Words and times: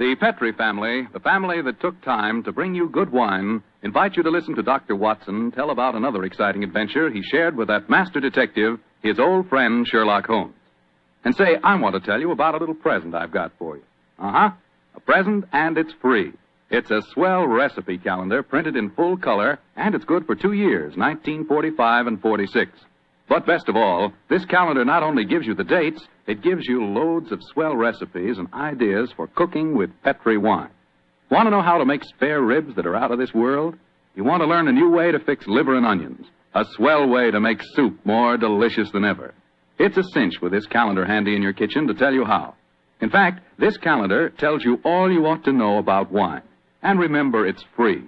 The 0.00 0.16
Petri 0.18 0.52
family, 0.52 1.06
the 1.12 1.20
family 1.20 1.60
that 1.60 1.78
took 1.78 2.00
time 2.00 2.42
to 2.44 2.52
bring 2.52 2.74
you 2.74 2.88
good 2.88 3.12
wine, 3.12 3.62
invite 3.82 4.16
you 4.16 4.22
to 4.22 4.30
listen 4.30 4.54
to 4.54 4.62
Dr. 4.62 4.96
Watson 4.96 5.50
tell 5.50 5.68
about 5.68 5.94
another 5.94 6.24
exciting 6.24 6.64
adventure 6.64 7.10
he 7.10 7.22
shared 7.22 7.54
with 7.54 7.68
that 7.68 7.90
master 7.90 8.18
detective, 8.18 8.80
his 9.02 9.18
old 9.18 9.50
friend 9.50 9.86
Sherlock 9.86 10.24
Holmes. 10.24 10.54
And 11.22 11.36
say, 11.36 11.58
I 11.62 11.74
want 11.74 11.96
to 11.96 12.00
tell 12.00 12.18
you 12.18 12.30
about 12.30 12.54
a 12.54 12.56
little 12.56 12.74
present 12.74 13.14
I've 13.14 13.30
got 13.30 13.52
for 13.58 13.76
you. 13.76 13.82
Uh 14.18 14.32
huh. 14.32 14.50
A 14.94 15.00
present, 15.00 15.44
and 15.52 15.76
it's 15.76 15.92
free. 16.00 16.32
It's 16.70 16.90
a 16.90 17.02
swell 17.12 17.46
recipe 17.46 17.98
calendar 17.98 18.42
printed 18.42 18.76
in 18.76 18.92
full 18.92 19.18
color, 19.18 19.58
and 19.76 19.94
it's 19.94 20.06
good 20.06 20.24
for 20.24 20.34
two 20.34 20.54
years, 20.54 20.96
1945 20.96 22.06
and 22.06 22.22
46. 22.22 22.72
But 23.28 23.44
best 23.44 23.68
of 23.68 23.76
all, 23.76 24.14
this 24.30 24.46
calendar 24.46 24.86
not 24.86 25.02
only 25.02 25.26
gives 25.26 25.46
you 25.46 25.54
the 25.54 25.62
dates, 25.62 26.02
it 26.30 26.42
gives 26.42 26.64
you 26.68 26.84
loads 26.84 27.32
of 27.32 27.42
swell 27.52 27.76
recipes 27.76 28.38
and 28.38 28.46
ideas 28.54 29.10
for 29.16 29.26
cooking 29.26 29.76
with 29.76 29.90
Petri 30.04 30.38
wine. 30.38 30.70
Want 31.28 31.46
to 31.46 31.50
know 31.50 31.60
how 31.60 31.78
to 31.78 31.84
make 31.84 32.04
spare 32.04 32.40
ribs 32.40 32.76
that 32.76 32.86
are 32.86 32.94
out 32.94 33.10
of 33.10 33.18
this 33.18 33.34
world? 33.34 33.74
You 34.14 34.22
want 34.22 34.40
to 34.40 34.46
learn 34.46 34.68
a 34.68 34.72
new 34.72 34.90
way 34.90 35.10
to 35.10 35.18
fix 35.18 35.44
liver 35.48 35.76
and 35.76 35.84
onions? 35.84 36.24
A 36.54 36.64
swell 36.76 37.08
way 37.08 37.32
to 37.32 37.40
make 37.40 37.60
soup 37.74 37.98
more 38.04 38.36
delicious 38.36 38.88
than 38.92 39.04
ever? 39.04 39.34
It's 39.80 39.96
a 39.96 40.04
cinch 40.14 40.34
with 40.40 40.52
this 40.52 40.66
calendar 40.66 41.04
handy 41.04 41.34
in 41.34 41.42
your 41.42 41.52
kitchen 41.52 41.88
to 41.88 41.94
tell 41.94 42.12
you 42.12 42.24
how. 42.24 42.54
In 43.00 43.10
fact, 43.10 43.40
this 43.58 43.76
calendar 43.78 44.30
tells 44.30 44.64
you 44.64 44.78
all 44.84 45.10
you 45.10 45.26
ought 45.26 45.44
to 45.46 45.52
know 45.52 45.78
about 45.78 46.12
wine. 46.12 46.42
And 46.80 47.00
remember, 47.00 47.44
it's 47.44 47.64
free. 47.74 48.04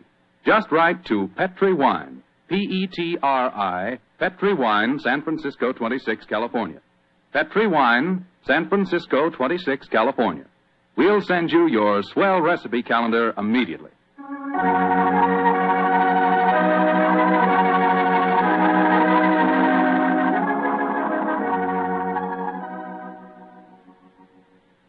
Just 0.46 0.70
write 0.70 1.04
to 1.06 1.28
Petri 1.36 1.74
Wine, 1.74 2.22
P-E-T-R-I, 2.48 3.98
Petri 4.20 4.54
Wine, 4.54 5.00
San 5.00 5.22
Francisco 5.22 5.72
26, 5.72 6.26
California. 6.26 6.80
Petri 7.32 7.66
Wine, 7.66 8.26
San 8.46 8.68
Francisco 8.68 9.30
26, 9.30 9.88
California. 9.88 10.44
We'll 10.96 11.22
send 11.22 11.50
you 11.50 11.66
your 11.66 12.02
swell 12.02 12.40
recipe 12.42 12.82
calendar 12.82 13.32
immediately. 13.38 13.90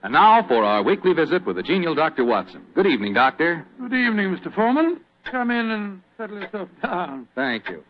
And 0.03 0.11
now 0.11 0.45
for 0.47 0.65
our 0.65 0.83
weekly 0.83 1.13
visit 1.13 1.45
with 1.45 1.55
the 1.55 1.63
genial 1.63 1.95
Dr. 1.95 2.25
Watson. 2.25 2.65
Good 2.75 2.87
evening, 2.87 3.13
Doctor. 3.13 3.65
Good 3.79 3.93
evening, 3.93 4.35
Mr. 4.35 4.53
Foreman. 4.53 4.99
Come 5.31 5.49
in 5.49 5.71
and 5.71 6.01
settle 6.17 6.41
yourself 6.41 6.67
down. 6.81 7.27
Thank 7.35 7.69
you. 7.69 7.83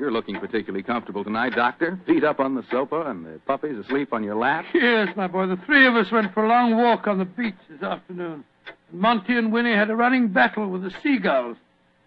You're 0.00 0.10
looking 0.10 0.40
particularly 0.40 0.82
comfortable 0.82 1.22
tonight, 1.22 1.52
Doctor. 1.54 2.00
Feet 2.06 2.24
up 2.24 2.40
on 2.40 2.54
the 2.54 2.62
sofa 2.70 3.02
and 3.08 3.22
the 3.22 3.38
puppies 3.46 3.76
asleep 3.76 4.14
on 4.14 4.24
your 4.24 4.34
lap. 4.34 4.64
Yes, 4.72 5.08
my 5.14 5.26
boy. 5.26 5.46
The 5.46 5.58
three 5.66 5.86
of 5.86 5.94
us 5.94 6.10
went 6.10 6.32
for 6.32 6.46
a 6.46 6.48
long 6.48 6.74
walk 6.74 7.06
on 7.06 7.18
the 7.18 7.26
beach 7.26 7.52
this 7.68 7.82
afternoon. 7.82 8.42
And 8.90 9.00
Monty 9.00 9.36
and 9.36 9.52
Winnie 9.52 9.74
had 9.74 9.90
a 9.90 9.94
running 9.94 10.28
battle 10.28 10.70
with 10.70 10.84
the 10.84 10.90
seagulls. 11.02 11.58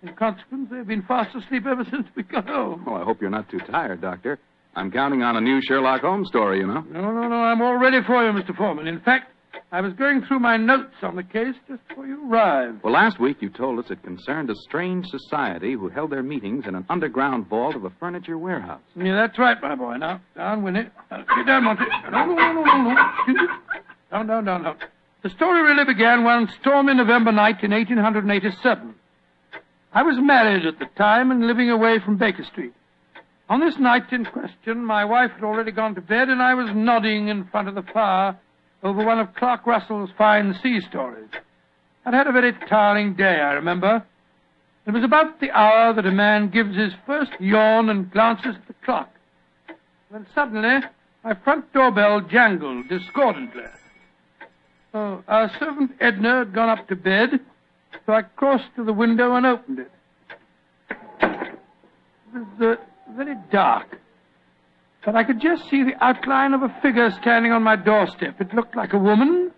In 0.01 0.11
consequence, 0.15 0.69
they've 0.71 0.87
been 0.87 1.03
fast 1.03 1.35
asleep 1.35 1.67
ever 1.67 1.85
since 1.91 2.07
we 2.15 2.23
got 2.23 2.47
home. 2.47 2.83
Oh, 2.87 2.95
I 2.95 3.03
hope 3.03 3.21
you're 3.21 3.29
not 3.29 3.47
too 3.51 3.59
tired, 3.59 4.01
Doctor. 4.01 4.39
I'm 4.75 4.89
counting 4.89 5.21
on 5.21 5.35
a 5.35 5.41
new 5.41 5.61
Sherlock 5.61 6.01
Holmes 6.01 6.29
story, 6.29 6.61
you 6.61 6.65
know. 6.65 6.83
No, 6.89 7.11
no, 7.11 7.27
no. 7.27 7.35
I'm 7.35 7.61
all 7.61 7.77
ready 7.77 7.99
for 8.07 8.25
you, 8.25 8.31
Mr. 8.31 8.57
Foreman. 8.57 8.87
In 8.87 9.01
fact, 9.01 9.32
I 9.71 9.81
was 9.81 9.93
going 9.93 10.23
through 10.23 10.39
my 10.39 10.57
notes 10.57 10.95
on 11.01 11.15
the 11.15 11.23
case 11.23 11.55
just 11.67 11.87
before 11.87 12.05
you 12.05 12.29
arrived. 12.29 12.83
Well, 12.83 12.93
last 12.93 13.19
week 13.19 13.37
you 13.41 13.49
told 13.49 13.79
us 13.79 13.89
it 13.89 14.03
concerned 14.03 14.49
a 14.49 14.55
strange 14.55 15.07
society 15.07 15.73
who 15.73 15.89
held 15.89 16.11
their 16.11 16.23
meetings 16.23 16.65
in 16.67 16.75
an 16.75 16.85
underground 16.89 17.47
vault 17.47 17.75
of 17.75 17.83
a 17.83 17.89
furniture 17.99 18.37
warehouse. 18.37 18.81
Yeah, 18.95 19.15
that's 19.15 19.37
right, 19.39 19.59
my 19.61 19.75
boy. 19.75 19.97
Now, 19.97 20.21
down, 20.35 20.63
Winnie. 20.63 20.85
Uh, 21.09 21.23
get 21.35 21.47
down, 21.47 21.63
Monty. 21.63 21.85
No, 22.11 22.25
no, 22.25 22.53
no, 22.53 22.63
no, 22.63 22.93
no. 22.93 23.47
Down, 24.11 24.27
down, 24.27 24.45
down, 24.45 24.63
down. 24.63 24.77
The 25.23 25.29
story 25.31 25.63
really 25.63 25.85
began 25.85 26.23
one 26.23 26.49
stormy 26.61 26.93
November 26.93 27.31
night 27.31 27.63
in 27.63 27.71
1887. 27.71 28.93
I 29.91 30.03
was 30.03 30.17
married 30.19 30.65
at 30.65 30.79
the 30.79 30.85
time 30.97 31.31
and 31.31 31.47
living 31.47 31.69
away 31.69 31.99
from 31.99 32.17
Baker 32.17 32.43
Street. 32.43 32.73
On 33.49 33.59
this 33.59 33.77
night 33.77 34.11
in 34.11 34.25
question, 34.25 34.85
my 34.85 35.05
wife 35.05 35.31
had 35.31 35.43
already 35.43 35.71
gone 35.71 35.95
to 35.95 36.01
bed, 36.01 36.29
and 36.29 36.41
I 36.41 36.53
was 36.53 36.69
nodding 36.75 37.27
in 37.27 37.45
front 37.45 37.67
of 37.67 37.75
the 37.75 37.83
fire 37.83 38.37
over 38.83 39.03
one 39.05 39.19
of 39.19 39.33
Clark 39.35 39.65
Russell's 39.65 40.09
fine 40.17 40.53
sea 40.61 40.81
stories. 40.81 41.29
I'd 42.05 42.13
had 42.13 42.27
a 42.27 42.33
very 42.33 42.51
tiring 42.69 43.15
day, 43.15 43.39
I 43.39 43.53
remember. 43.53 44.03
It 44.85 44.91
was 44.91 45.03
about 45.03 45.39
the 45.39 45.51
hour 45.51 45.93
that 45.93 46.05
a 46.05 46.11
man 46.11 46.49
gives 46.49 46.75
his 46.75 46.91
first 47.05 47.31
yawn 47.39 47.89
and 47.89 48.11
glances 48.11 48.55
at 48.55 48.67
the 48.67 48.73
clock. 48.83 49.09
When 50.09 50.27
suddenly, 50.35 50.79
my 51.23 51.33
front 51.33 51.71
doorbell 51.71 52.21
jangled 52.21 52.89
discordantly. 52.89 53.63
Oh, 54.93 55.23
our 55.27 55.49
servant 55.57 55.91
Edna 56.01 56.39
had 56.39 56.53
gone 56.53 56.77
up 56.77 56.87
to 56.89 56.95
bed, 56.95 57.39
so 58.05 58.13
I 58.13 58.23
crossed 58.23 58.75
to 58.75 58.83
the 58.83 58.93
window 58.93 59.35
and 59.35 59.45
opened 59.45 59.79
it. 59.79 59.91
It 61.21 61.57
was 62.33 62.77
uh, 62.77 63.15
very 63.15 63.35
dark 63.49 63.97
but 65.05 65.15
I 65.15 65.23
could 65.23 65.41
just 65.41 65.69
see 65.69 65.83
the 65.83 65.93
outline 66.01 66.53
of 66.53 66.63
a 66.63 66.73
figure 66.81 67.09
standing 67.21 67.51
on 67.51 67.63
my 67.63 67.75
doorstep. 67.75 68.39
It 68.39 68.53
looked 68.53 68.75
like 68.75 68.93
a 68.93 68.97
woman. 68.97 69.51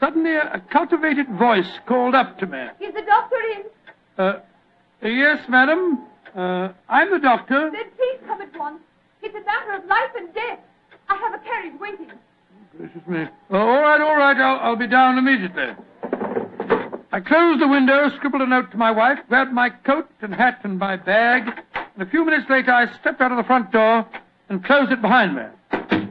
Suddenly, 0.00 0.36
a, 0.36 0.62
cultivated 0.70 1.26
voice 1.38 1.68
called 1.86 2.14
up 2.14 2.38
to 2.38 2.46
me. 2.46 2.64
Is 2.80 2.94
the 2.94 3.02
doctor 3.02 3.36
in? 3.56 3.62
Uh, 4.16 4.32
yes, 5.02 5.40
madam. 5.48 6.06
Uh, 6.34 6.68
I'm 6.88 7.10
the 7.10 7.18
doctor. 7.18 7.70
Then 7.72 7.90
please 7.96 8.20
come 8.26 8.40
at 8.40 8.56
once. 8.58 8.80
It's 9.22 9.34
a 9.34 9.44
matter 9.44 9.82
of 9.82 9.88
life 9.88 10.10
and 10.16 10.32
death. 10.32 10.60
I 11.08 11.16
have 11.16 11.34
a 11.34 11.44
carriage 11.44 11.74
waiting. 11.80 12.12
Gracious 12.76 13.06
me. 13.08 13.24
Uh, 13.50 13.56
all 13.56 13.80
right, 13.80 14.00
all 14.00 14.16
right. 14.16 14.36
I'll, 14.36 14.60
I'll 14.60 14.76
be 14.76 14.86
down 14.86 15.18
immediately. 15.18 15.74
I 17.10 17.20
closed 17.20 17.60
the 17.60 17.68
window, 17.68 18.10
scribbled 18.16 18.42
a 18.42 18.46
note 18.46 18.70
to 18.70 18.76
my 18.76 18.90
wife, 18.90 19.18
grabbed 19.28 19.52
my 19.52 19.70
coat 19.70 20.08
and 20.20 20.32
hat 20.32 20.60
and 20.62 20.78
my 20.78 20.94
bag, 20.96 21.42
and 21.94 22.06
a 22.06 22.10
few 22.10 22.24
minutes 22.24 22.48
later 22.50 22.70
I 22.70 22.86
stepped 23.00 23.20
out 23.20 23.32
of 23.32 23.38
the 23.38 23.44
front 23.44 23.72
door 23.72 24.06
and 24.48 24.64
closed 24.64 24.92
it 24.92 25.02
behind 25.02 25.36
me. 25.36 25.42
The 25.70 26.08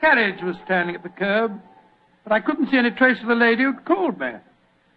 Carriage 0.00 0.42
was 0.42 0.56
standing 0.64 0.94
at 0.94 1.02
the 1.02 1.08
curb, 1.08 1.60
but 2.24 2.32
I 2.32 2.40
couldn't 2.40 2.70
see 2.70 2.76
any 2.76 2.90
trace 2.90 3.20
of 3.20 3.28
the 3.28 3.34
lady 3.34 3.64
who'd 3.64 3.84
called 3.84 4.18
me. 4.18 4.32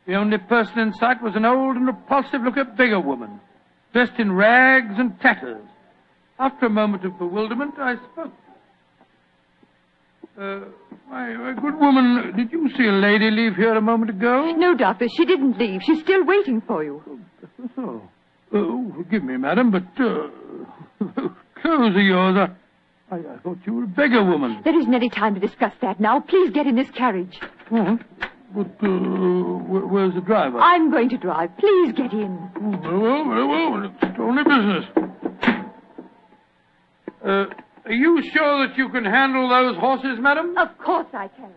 The 0.08 0.16
only 0.16 0.38
person 0.38 0.80
in 0.80 0.94
sight 0.94 1.22
was 1.22 1.36
an 1.36 1.46
old 1.46 1.76
and 1.76 1.88
repulsive 1.88 2.42
looking 2.44 2.76
bigger 2.78 3.00
woman, 3.00 3.40
dressed 3.94 4.20
in 4.20 4.32
rags 4.32 4.96
and 4.98 5.20
tatters. 5.20 5.66
After 6.40 6.66
a 6.66 6.70
moment 6.70 7.06
of 7.06 7.18
bewilderment, 7.20 7.76
I 7.78 7.96
spoke. 8.12 8.34
Uh, 10.40 10.62
my, 11.10 11.34
my 11.34 11.54
good 11.62 11.80
woman, 11.80 12.34
did 12.36 12.52
you 12.52 12.70
see 12.76 12.86
a 12.88 12.92
lady 12.92 13.30
leave 13.30 13.56
here 13.56 13.76
a 13.76 13.82
moment 13.82 14.10
ago? 14.10 14.52
No, 14.58 14.76
Doctor, 14.76 15.08
she 15.16 15.26
didn't 15.26 15.58
leave. 15.60 15.82
She's 15.84 16.00
still 16.02 16.24
waiting 16.26 16.62
for 16.62 16.84
you. 16.84 17.04
Oh, 17.78 18.02
oh 18.54 18.94
forgive 18.96 19.24
me, 19.24 19.38
madam, 19.38 19.72
but 19.72 19.84
uh, 20.04 21.28
clothes 21.62 21.96
of 21.96 22.02
yours. 22.02 22.50
I, 23.12 23.16
I, 23.16 23.38
thought 23.44 23.58
you 23.66 23.74
were 23.74 23.84
a 23.84 23.88
beggar 23.88 24.24
woman. 24.24 24.62
There 24.64 24.78
isn't 24.80 24.94
any 24.94 25.10
time 25.10 25.34
to 25.36 25.40
discuss 25.40 25.74
that 25.82 26.00
now. 26.00 26.20
Please 26.22 26.52
get 26.52 26.66
in 26.66 26.76
this 26.76 26.90
carriage. 26.92 27.40
Oh, 27.72 28.00
but 28.56 28.68
uh, 28.84 28.88
where, 28.88 29.86
where's 29.86 30.14
the 30.14 30.22
driver? 30.22 30.60
I'm 30.60 30.92
going 30.92 31.10
to 31.10 31.18
drive. 31.18 31.56
Please 31.58 31.94
get 31.94 32.14
in. 32.14 32.50
Oh, 32.56 32.78
very 32.82 33.00
well, 33.00 33.26
very 33.26 33.48
well. 33.48 33.92
It's 34.02 34.20
only 34.20 34.44
business. 34.44 34.86
Uh, 37.24 37.46
are 37.86 37.92
you 37.92 38.24
sure 38.34 38.68
that 38.68 38.78
you 38.78 38.90
can 38.90 39.06
handle 39.06 39.48
those 39.50 39.78
horses, 39.78 40.18
madam? 40.20 40.58
Of 40.58 40.78
course 40.78 41.08
I 41.14 41.28
can. 41.28 41.52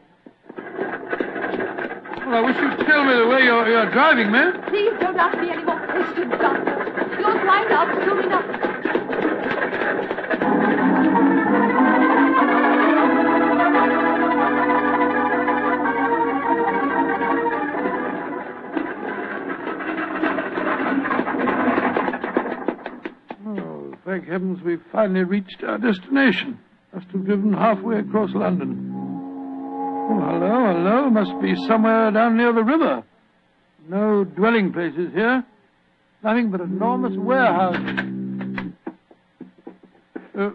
Well, 2.26 2.34
I 2.37 2.40
wish 2.40 2.56
you'd 2.56 2.87
tell 2.87 3.05
me 3.05 3.14
the 3.14 3.26
way 3.28 3.43
you're, 3.44 3.69
you're 3.69 3.90
driving, 3.93 4.31
ma'am. 4.32 4.64
Please 4.69 4.93
don't 5.00 5.17
ask 5.17 5.38
me 5.38 5.50
any 5.50 5.62
more 5.62 5.78
questions, 5.87 6.32
Doctor. 6.40 7.17
You'll 7.20 7.46
find 7.46 7.70
out 7.73 8.05
soon 8.05 8.25
enough. 8.25 8.63
Oh, 23.46 23.94
thank 24.04 24.26
heavens 24.26 24.60
we've 24.64 24.82
finally 24.90 25.24
reached 25.24 25.62
our 25.66 25.78
destination. 25.78 26.58
Must 26.92 27.06
have 27.08 27.24
driven 27.24 27.52
halfway 27.52 27.98
across 27.98 28.30
London. 28.34 28.92
Oh, 28.94 30.20
hello, 30.20 30.72
hello. 30.72 31.10
Must 31.10 31.40
be 31.42 31.54
somewhere 31.66 32.10
down 32.10 32.36
near 32.36 32.52
the 32.52 32.62
river. 32.62 33.02
No 33.88 34.24
dwelling 34.24 34.72
places 34.72 35.12
here. 35.12 35.44
Nothing 36.22 36.50
but 36.50 36.60
enormous 36.60 37.16
warehouse. 37.16 38.13
Uh, 40.38 40.50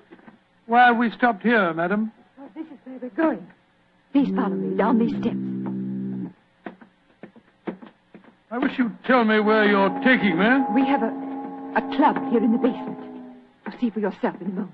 why 0.66 0.88
have 0.88 0.98
we 0.98 1.10
stopped 1.12 1.44
here, 1.44 1.74
madam? 1.74 2.12
Oh, 2.40 2.50
this 2.56 2.66
is 2.66 2.78
where 2.84 3.00
we're 3.02 3.10
going. 3.10 3.48
Please 4.12 4.30
follow 4.36 4.56
me 4.56 4.78
down 4.78 5.00
these 5.00 5.12
steps. 5.22 5.36
I 8.52 8.58
wish 8.58 8.72
you'd 8.78 9.04
tell 9.06 9.24
me 9.24 9.40
where 9.40 9.66
you're 9.66 9.90
taking 10.04 10.38
me. 10.38 10.46
We 10.74 10.86
have 10.88 11.04
a, 11.04 11.14
a 11.78 11.82
club 11.96 12.18
here 12.32 12.44
in 12.44 12.52
the 12.52 12.58
basement. 12.58 12.98
You'll 13.66 13.80
see 13.80 13.90
for 13.92 14.00
yourself 14.00 14.36
in 14.42 14.48
a 14.48 14.52
moment. 14.52 14.74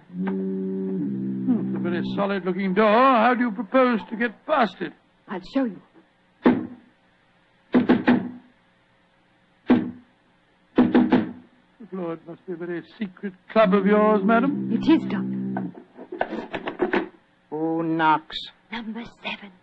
Hmm, 1.46 1.68
it's 1.68 1.76
a 1.76 1.80
very 1.80 2.02
solid 2.16 2.46
looking 2.46 2.74
door. 2.74 2.88
How 2.88 3.34
do 3.38 3.42
you 3.44 3.52
propose 3.52 4.00
to 4.10 4.16
get 4.16 4.46
past 4.46 4.76
it? 4.80 4.94
I'll 5.28 5.42
show 5.54 5.66
you. 5.66 5.82
Good 11.96 12.02
Lord, 12.02 12.20
it 12.20 12.28
must 12.28 12.46
be 12.46 12.54
a 12.54 12.58
very 12.58 12.84
secret 13.00 13.32
club 13.54 13.74
of 13.74 13.86
yours, 13.86 14.22
madam. 14.22 14.70
It 14.70 14.86
is, 14.92 15.02
Doctor. 15.10 15.72
Who 17.50 17.84
knocks? 17.84 18.38
Number 18.70 19.06
seven. 19.24 19.54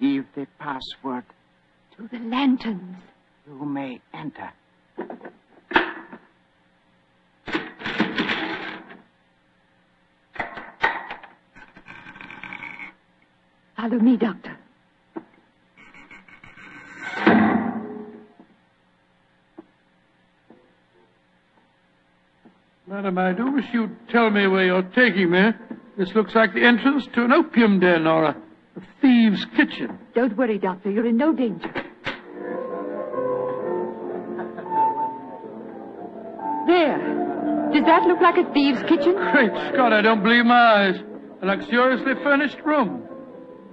Give 0.00 0.24
the 0.34 0.48
password. 0.58 1.22
To 1.96 2.08
the 2.10 2.18
lanterns. 2.18 2.96
You 3.46 3.64
may 3.64 4.00
enter. 4.12 4.50
Follow 13.76 14.00
me, 14.00 14.16
Doctor. 14.16 14.58
Madam, 23.02 23.18
I 23.18 23.32
do 23.32 23.50
wish 23.50 23.64
you'd 23.72 23.96
tell 24.10 24.30
me 24.30 24.46
where 24.46 24.64
you're 24.64 24.88
taking 24.94 25.32
me. 25.32 25.50
This 25.98 26.14
looks 26.14 26.36
like 26.36 26.54
the 26.54 26.64
entrance 26.64 27.04
to 27.16 27.24
an 27.24 27.32
opium 27.32 27.80
den 27.80 28.06
or 28.06 28.26
a, 28.26 28.30
a 28.76 28.80
thieves' 29.00 29.44
kitchen. 29.56 29.98
Don't 30.14 30.36
worry, 30.36 30.56
Doctor. 30.56 30.88
You're 30.88 31.08
in 31.08 31.16
no 31.16 31.32
danger. 31.32 31.68
There. 36.68 37.70
Does 37.74 37.84
that 37.86 38.04
look 38.06 38.20
like 38.20 38.36
a 38.36 38.48
thieves' 38.52 38.82
kitchen? 38.84 39.14
Great 39.32 39.50
Scott, 39.72 39.92
I 39.92 40.00
don't 40.00 40.22
believe 40.22 40.44
my 40.44 40.54
eyes. 40.54 40.94
A 41.42 41.46
luxuriously 41.46 42.12
furnished 42.22 42.58
room. 42.64 43.00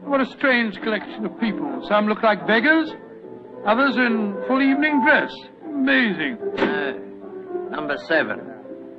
What 0.06 0.22
a 0.22 0.26
strange 0.26 0.74
collection 0.82 1.24
of 1.28 1.40
people. 1.40 1.86
Some 1.88 2.08
look 2.08 2.24
like 2.24 2.48
beggars, 2.48 2.90
others 3.68 3.96
in 3.96 4.36
full 4.48 4.64
evening 4.64 5.04
dress. 5.06 5.32
Amazing. 5.68 6.40
Uh, 6.58 6.94
number 7.70 7.96
seven. 8.08 8.49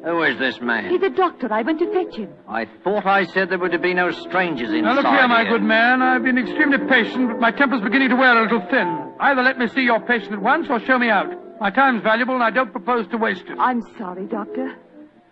Who 0.04 0.22
is 0.22 0.38
this 0.38 0.60
man? 0.60 0.84
He's 0.90 1.00
man? 1.00 1.10
the 1.10 1.16
doctor. 1.16 1.52
I 1.52 1.62
went 1.62 1.78
to 1.80 1.92
fetch 1.92 2.16
him. 2.16 2.30
I 2.48 2.66
thought 2.82 3.04
I 3.04 3.24
said 3.24 3.50
there 3.50 3.58
were 3.58 3.68
to 3.68 3.78
be 3.78 3.92
no 3.92 4.10
strangers 4.10 4.70
inside 4.70 4.74
here. 4.74 4.82
Now 4.82 4.94
look 4.94 5.06
here, 5.06 5.28
my 5.28 5.44
good 5.44 5.62
man. 5.62 6.00
I've 6.00 6.22
been 6.22 6.38
extremely 6.38 6.78
patient, 6.88 7.28
but 7.28 7.40
my 7.40 7.50
temper's 7.50 7.82
beginning 7.82 8.08
to 8.08 8.16
wear 8.16 8.38
a 8.38 8.42
little 8.42 8.66
thin. 8.70 9.14
Either 9.20 9.42
let 9.42 9.58
me 9.58 9.68
see 9.68 9.82
your 9.82 10.00
patient 10.00 10.32
at 10.32 10.40
once 10.40 10.68
or 10.70 10.80
show 10.80 10.98
me 10.98 11.10
out. 11.10 11.28
My 11.60 11.70
time's 11.70 12.02
valuable 12.02 12.34
and 12.34 12.42
I 12.42 12.50
don't 12.50 12.72
propose 12.72 13.06
to 13.08 13.18
waste 13.18 13.44
it. 13.46 13.58
I'm 13.58 13.82
sorry, 13.98 14.26
Doctor. 14.26 14.74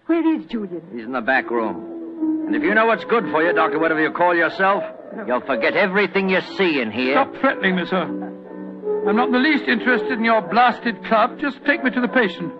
Where 0.06 0.37
is 0.37 0.44
Julian? 0.47 0.82
He's 0.93 1.05
in 1.05 1.12
the 1.12 1.23
back 1.23 1.50
room. 1.50 2.44
And 2.47 2.55
if 2.55 2.62
you 2.62 2.75
know 2.75 2.87
what's 2.87 3.05
good 3.05 3.25
for 3.31 3.43
you, 3.43 3.55
Doctor, 3.55 3.79
whatever 3.79 4.03
you 4.03 4.11
call 4.11 4.35
yourself, 4.35 4.82
you'll 5.26 5.41
forget 5.41 5.75
everything 5.75 6.29
you 6.29 6.41
see 6.59 6.82
in 6.82 6.91
here. 6.91 7.14
Stop 7.14 7.35
threatening 7.41 7.76
me, 7.76 7.87
sir. 7.87 8.03
I'm 9.09 9.17
not 9.17 9.29
in 9.29 9.32
the 9.32 9.38
least 9.38 9.64
interested 9.64 10.12
in 10.12 10.25
your 10.25 10.43
blasted 10.43 11.03
club. 11.05 11.38
Just 11.41 11.64
take 11.64 11.82
me 11.82 11.91
to 11.91 12.00
the 12.00 12.09
patient. 12.09 12.53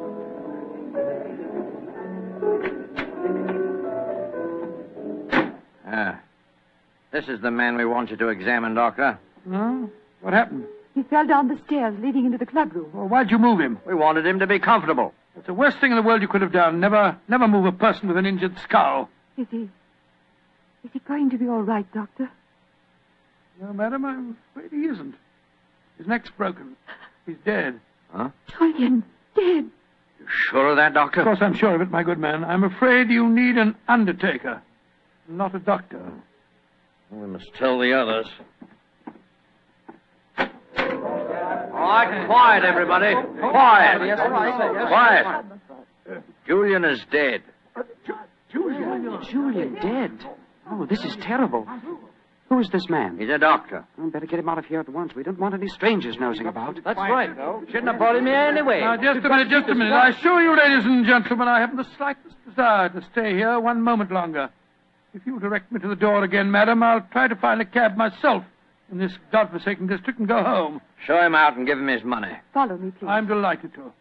Ah. 5.91 6.21
This 7.11 7.29
is 7.29 7.41
the 7.41 7.51
man 7.51 7.77
we 7.77 7.85
want 7.85 8.11
you 8.11 8.17
to 8.19 8.29
examine, 8.29 8.75
Doctor. 8.75 9.19
Huh? 9.51 9.87
What 10.21 10.35
happened? 10.35 10.67
He 10.95 11.03
fell 11.05 11.27
down 11.27 11.49
the 11.49 11.59
stairs 11.67 11.95
leading 12.01 12.27
into 12.27 12.39
the 12.39 12.47
club 12.47 12.75
room. 12.75 12.91
Well, 12.93 13.09
why'd 13.09 13.31
you 13.31 13.39
move 13.39 13.61
him? 13.61 13.79
We 13.87 13.95
wanted 13.95 14.27
him 14.27 14.41
to 14.41 14.47
be 14.47 14.59
comfortable. 14.59 15.15
It's 15.37 15.47
the 15.47 15.55
worst 15.55 15.79
thing 15.79 15.93
in 15.93 15.97
the 15.97 16.03
world 16.03 16.21
you 16.21 16.29
could 16.29 16.43
have 16.43 16.53
done. 16.53 16.81
Never, 16.81 17.17
never 17.29 17.47
move 17.47 17.65
a 17.65 17.73
person 17.73 18.09
with 18.09 18.17
an 18.17 18.27
injured 18.27 18.59
skull. 18.59 19.09
Is 19.37 19.47
he. 19.51 19.69
Is 20.85 20.91
he 20.93 20.99
going 21.01 21.31
to 21.31 21.39
be 21.39 21.49
all 21.49 21.63
right, 21.63 21.91
Doctor? 21.93 22.31
No, 23.61 23.73
madam, 23.73 24.05
I'm 24.05 24.37
afraid 24.51 24.71
he 24.71 24.87
isn't. 24.87 25.15
His 25.97 26.07
neck's 26.07 26.31
broken. 26.31 26.77
He's 27.27 27.37
dead. 27.45 27.81
Huh? 28.13 28.31
Julian, 28.49 29.05
dead. 29.35 29.71
You 30.21 30.27
sure 30.29 30.69
of 30.69 30.77
that, 30.77 30.95
Doctor? 30.95 31.21
Of 31.21 31.27
course, 31.27 31.39
I'm 31.41 31.55
sure 31.55 31.75
of 31.75 31.81
it, 31.81 31.91
my 31.91 32.03
good 32.03 32.19
man. 32.19 32.45
I'm 32.45 32.65
afraid 32.65 33.11
you 33.11 33.29
need 33.29 33.57
an 33.57 33.77
undertaker, 33.87 34.63
not 35.29 35.55
a 35.55 35.59
doctor. 35.59 36.01
We 37.11 37.27
must 37.27 37.53
tell 37.55 37.79
the 37.79 37.93
others. 37.93 38.27
All 40.39 41.95
right, 41.95 42.27
quiet, 42.27 42.65
everybody. 42.65 43.15
Quiet. 43.41 44.19
Quiet. 44.89 45.27
Uh, 45.27 46.15
Julian 46.47 46.85
is 46.85 47.01
dead. 47.11 47.43
Julian 48.51 49.75
dead. 49.75 50.11
Oh, 50.71 50.87
this 50.87 51.03
is 51.05 51.17
terrible. 51.17 51.67
Who 52.49 52.61
is 52.61 52.69
this 52.71 52.89
man? 52.89 53.19
He's 53.19 53.29
a 53.29 53.39
doctor. 53.39 53.85
We 53.99 54.09
better 54.11 54.27
get 54.27 54.39
him 54.39 54.49
out 54.49 54.59
of 54.59 54.65
here 54.65 54.81
at 54.81 54.89
once. 54.89 55.15
We 55.15 55.23
don't 55.23 55.39
want 55.39 55.55
any 55.55 55.69
strangers 55.69 56.17
nosing 56.19 56.47
about. 56.47 56.79
That's 56.83 56.97
right, 56.99 57.35
though. 57.37 57.63
Shouldn't 57.67 57.89
have 57.89 57.99
brought 57.99 58.17
him 58.17 58.25
here 58.25 58.35
anyway. 58.35 58.81
Now, 58.81 58.97
just 58.97 59.25
a 59.25 59.29
minute, 59.29 59.51
just 59.51 59.69
a 59.69 59.75
minute. 59.75 59.93
I 59.93 60.09
assure 60.11 60.43
you, 60.43 60.57
ladies 60.57 60.85
and 60.87 61.05
gentlemen, 61.07 61.47
I 61.47 61.61
haven't 61.61 61.77
the 61.77 61.87
slightest 61.97 62.35
desire 62.49 62.89
to 62.89 63.03
stay 63.13 63.35
here 63.35 63.61
one 63.61 63.83
moment 63.83 64.11
longer. 64.11 64.49
If 65.19 65.27
you'll 65.27 65.41
direct 65.41 65.73
me 65.73 65.81
to 65.81 65.89
the 65.89 65.97
door 65.97 66.23
again, 66.23 66.49
madam, 66.49 66.81
I'll 66.81 67.05
try 67.11 67.27
to 67.27 67.35
find 67.35 67.61
a 67.61 67.65
cab 67.65 67.97
myself 67.97 68.45
in 68.93 68.99
this 68.99 69.11
godforsaken 69.33 69.89
district 69.89 70.21
and 70.21 70.29
go 70.29 70.45
home. 70.45 70.81
Show 71.09 71.21
him 71.21 71.35
out 71.35 71.57
and 71.57 71.67
give 71.67 71.77
him 71.77 71.89
his 71.89 72.05
money. 72.05 72.31
Follow 72.55 72.77
me, 72.77 72.93
please. 72.93 73.09
I'm 73.09 73.27
delighted 73.27 73.73
to. 73.75 73.93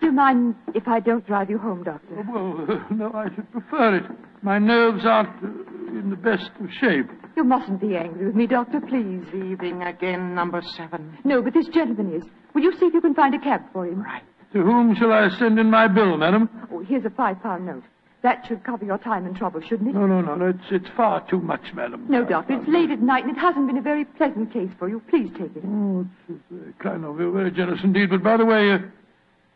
Do 0.00 0.06
you 0.06 0.12
mind 0.12 0.54
if 0.74 0.86
I 0.86 1.00
don't 1.00 1.26
drive 1.26 1.48
you 1.48 1.56
home, 1.56 1.82
Doctor? 1.82 2.26
Well, 2.30 2.84
no, 2.90 3.10
I 3.14 3.34
should 3.34 3.50
prefer 3.50 3.96
it. 3.96 4.04
My 4.42 4.58
nerves 4.58 5.06
aren't 5.06 5.42
uh, 5.42 5.98
in 5.98 6.10
the 6.10 6.16
best 6.16 6.50
of 6.60 6.68
shape. 6.78 7.08
You 7.38 7.44
mustn't 7.44 7.80
be 7.80 7.96
angry 7.96 8.26
with 8.26 8.34
me, 8.34 8.46
Doctor, 8.46 8.82
please. 8.82 9.24
Leaving 9.32 9.82
again, 9.82 10.34
number 10.34 10.60
seven. 10.76 11.16
No, 11.24 11.40
but 11.40 11.54
this 11.54 11.68
gentleman 11.68 12.14
is. 12.16 12.24
Will 12.54 12.64
you 12.64 12.72
see 12.72 12.84
if 12.84 12.92
you 12.92 13.00
can 13.00 13.14
find 13.14 13.34
a 13.34 13.38
cab 13.38 13.62
for 13.72 13.86
him? 13.86 14.02
Right. 14.02 14.22
To 14.52 14.62
whom 14.62 14.94
shall 14.94 15.10
I 15.10 15.30
send 15.38 15.58
in 15.58 15.70
my 15.70 15.88
bill, 15.88 16.18
madam? 16.18 16.50
Oh, 16.70 16.80
here's 16.80 17.06
a 17.06 17.10
five-pound 17.10 17.64
note. 17.64 17.82
That 18.24 18.42
should 18.48 18.64
cover 18.64 18.86
your 18.86 18.96
time 18.96 19.26
and 19.26 19.36
trouble, 19.36 19.60
shouldn't 19.60 19.90
it? 19.90 19.94
No, 19.94 20.06
no, 20.06 20.22
no, 20.22 20.34
no. 20.34 20.48
It's, 20.48 20.64
it's 20.70 20.88
far 20.96 21.20
too 21.28 21.40
much, 21.40 21.60
madam. 21.74 22.06
No, 22.08 22.24
Doctor. 22.24 22.54
It's 22.54 22.66
late 22.66 22.88
at 22.90 23.02
night, 23.02 23.24
and 23.26 23.36
it 23.36 23.38
hasn't 23.38 23.66
been 23.66 23.76
a 23.76 23.82
very 23.82 24.06
pleasant 24.06 24.50
case 24.50 24.70
for 24.78 24.88
you. 24.88 25.02
Please 25.10 25.30
take 25.34 25.54
it. 25.54 25.62
Oh, 25.62 26.00
it's, 26.00 26.30
it's 26.30 26.42
very 26.50 26.72
kind 26.82 27.04
of 27.04 27.20
you, 27.20 27.30
very 27.30 27.50
generous 27.50 27.80
indeed. 27.84 28.08
But 28.08 28.22
by 28.22 28.38
the 28.38 28.46
way, 28.46 28.72
uh, 28.72 28.78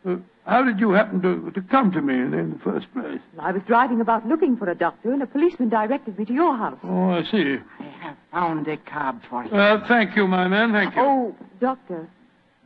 uh, 0.07 0.17
how 0.45 0.63
did 0.63 0.79
you 0.79 0.91
happen 0.91 1.19
to, 1.23 1.49
to 1.49 1.61
come 1.67 1.91
to 1.93 2.01
me 2.03 2.13
in, 2.13 2.35
in 2.35 2.51
the 2.51 2.59
first 2.59 2.85
place? 2.93 3.19
I 3.39 3.51
was 3.51 3.63
driving 3.65 4.01
about 4.01 4.27
looking 4.27 4.55
for 4.55 4.69
a 4.69 4.75
doctor, 4.75 5.13
and 5.13 5.23
a 5.23 5.25
policeman 5.25 5.69
directed 5.69 6.19
me 6.19 6.25
to 6.25 6.33
your 6.33 6.55
house. 6.55 6.77
Oh, 6.83 7.09
I 7.09 7.23
see. 7.23 7.55
I 7.79 7.83
have 8.01 8.17
found 8.31 8.67
a 8.67 8.77
cab 8.77 9.19
for 9.31 9.45
you. 9.45 9.49
Well, 9.51 9.83
thank 9.87 10.15
you, 10.15 10.27
my 10.27 10.47
man. 10.47 10.73
Thank 10.73 10.95
you. 10.95 11.01
Oh, 11.01 11.35
Doctor, 11.59 12.07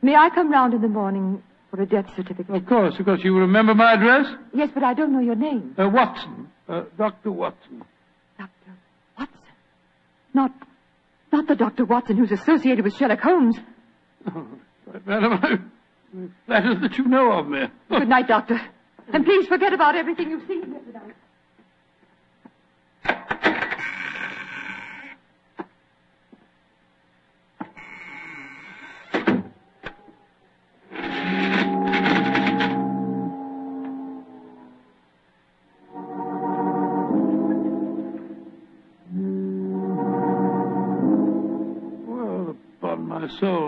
may 0.02 0.16
I 0.16 0.28
come 0.28 0.52
round 0.52 0.74
in 0.74 0.82
the 0.82 0.88
morning 0.88 1.42
for 1.74 1.82
a 1.82 1.86
death 1.86 2.06
certificate? 2.14 2.54
Of 2.54 2.66
course, 2.66 2.98
of 2.98 3.04
course. 3.04 3.20
You 3.24 3.36
remember 3.36 3.74
my 3.74 3.94
address? 3.94 4.26
Yes, 4.52 4.70
but 4.72 4.82
I 4.84 4.94
don't 4.94 5.12
know 5.12 5.20
your 5.20 5.34
name. 5.34 5.74
Uh, 5.78 5.88
Watson. 5.88 6.48
Uh, 6.68 6.84
Dr. 6.96 7.32
Watson. 7.32 7.82
Dr. 8.38 8.50
Watson. 9.18 9.38
Not, 10.32 10.52
not 11.32 11.48
the 11.48 11.56
Dr. 11.56 11.84
Watson 11.84 12.16
who's 12.16 12.30
associated 12.30 12.84
with 12.84 12.94
Sherlock 12.94 13.20
Holmes. 13.20 13.56
Oh, 14.28 14.46
madam, 15.04 15.32
I'm 16.14 16.34
flattered 16.46 16.80
that 16.82 16.96
you 16.96 17.06
know 17.06 17.32
of 17.32 17.48
me. 17.48 17.64
Good 17.90 18.08
night, 18.08 18.28
Doctor. 18.28 18.60
And 19.12 19.24
please 19.24 19.46
forget 19.48 19.72
about 19.72 19.96
everything 19.96 20.30
you've 20.30 20.46
seen 20.46 20.62
here 20.66 20.80
tonight. 20.80 21.14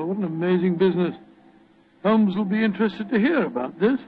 What 0.06 0.18
an 0.18 0.24
amazing 0.24 0.76
business. 0.76 1.14
Holmes 2.02 2.36
will 2.36 2.44
be 2.44 2.62
interested 2.62 3.08
to 3.10 3.18
hear 3.18 3.44
about 3.44 3.78
this. 3.80 3.98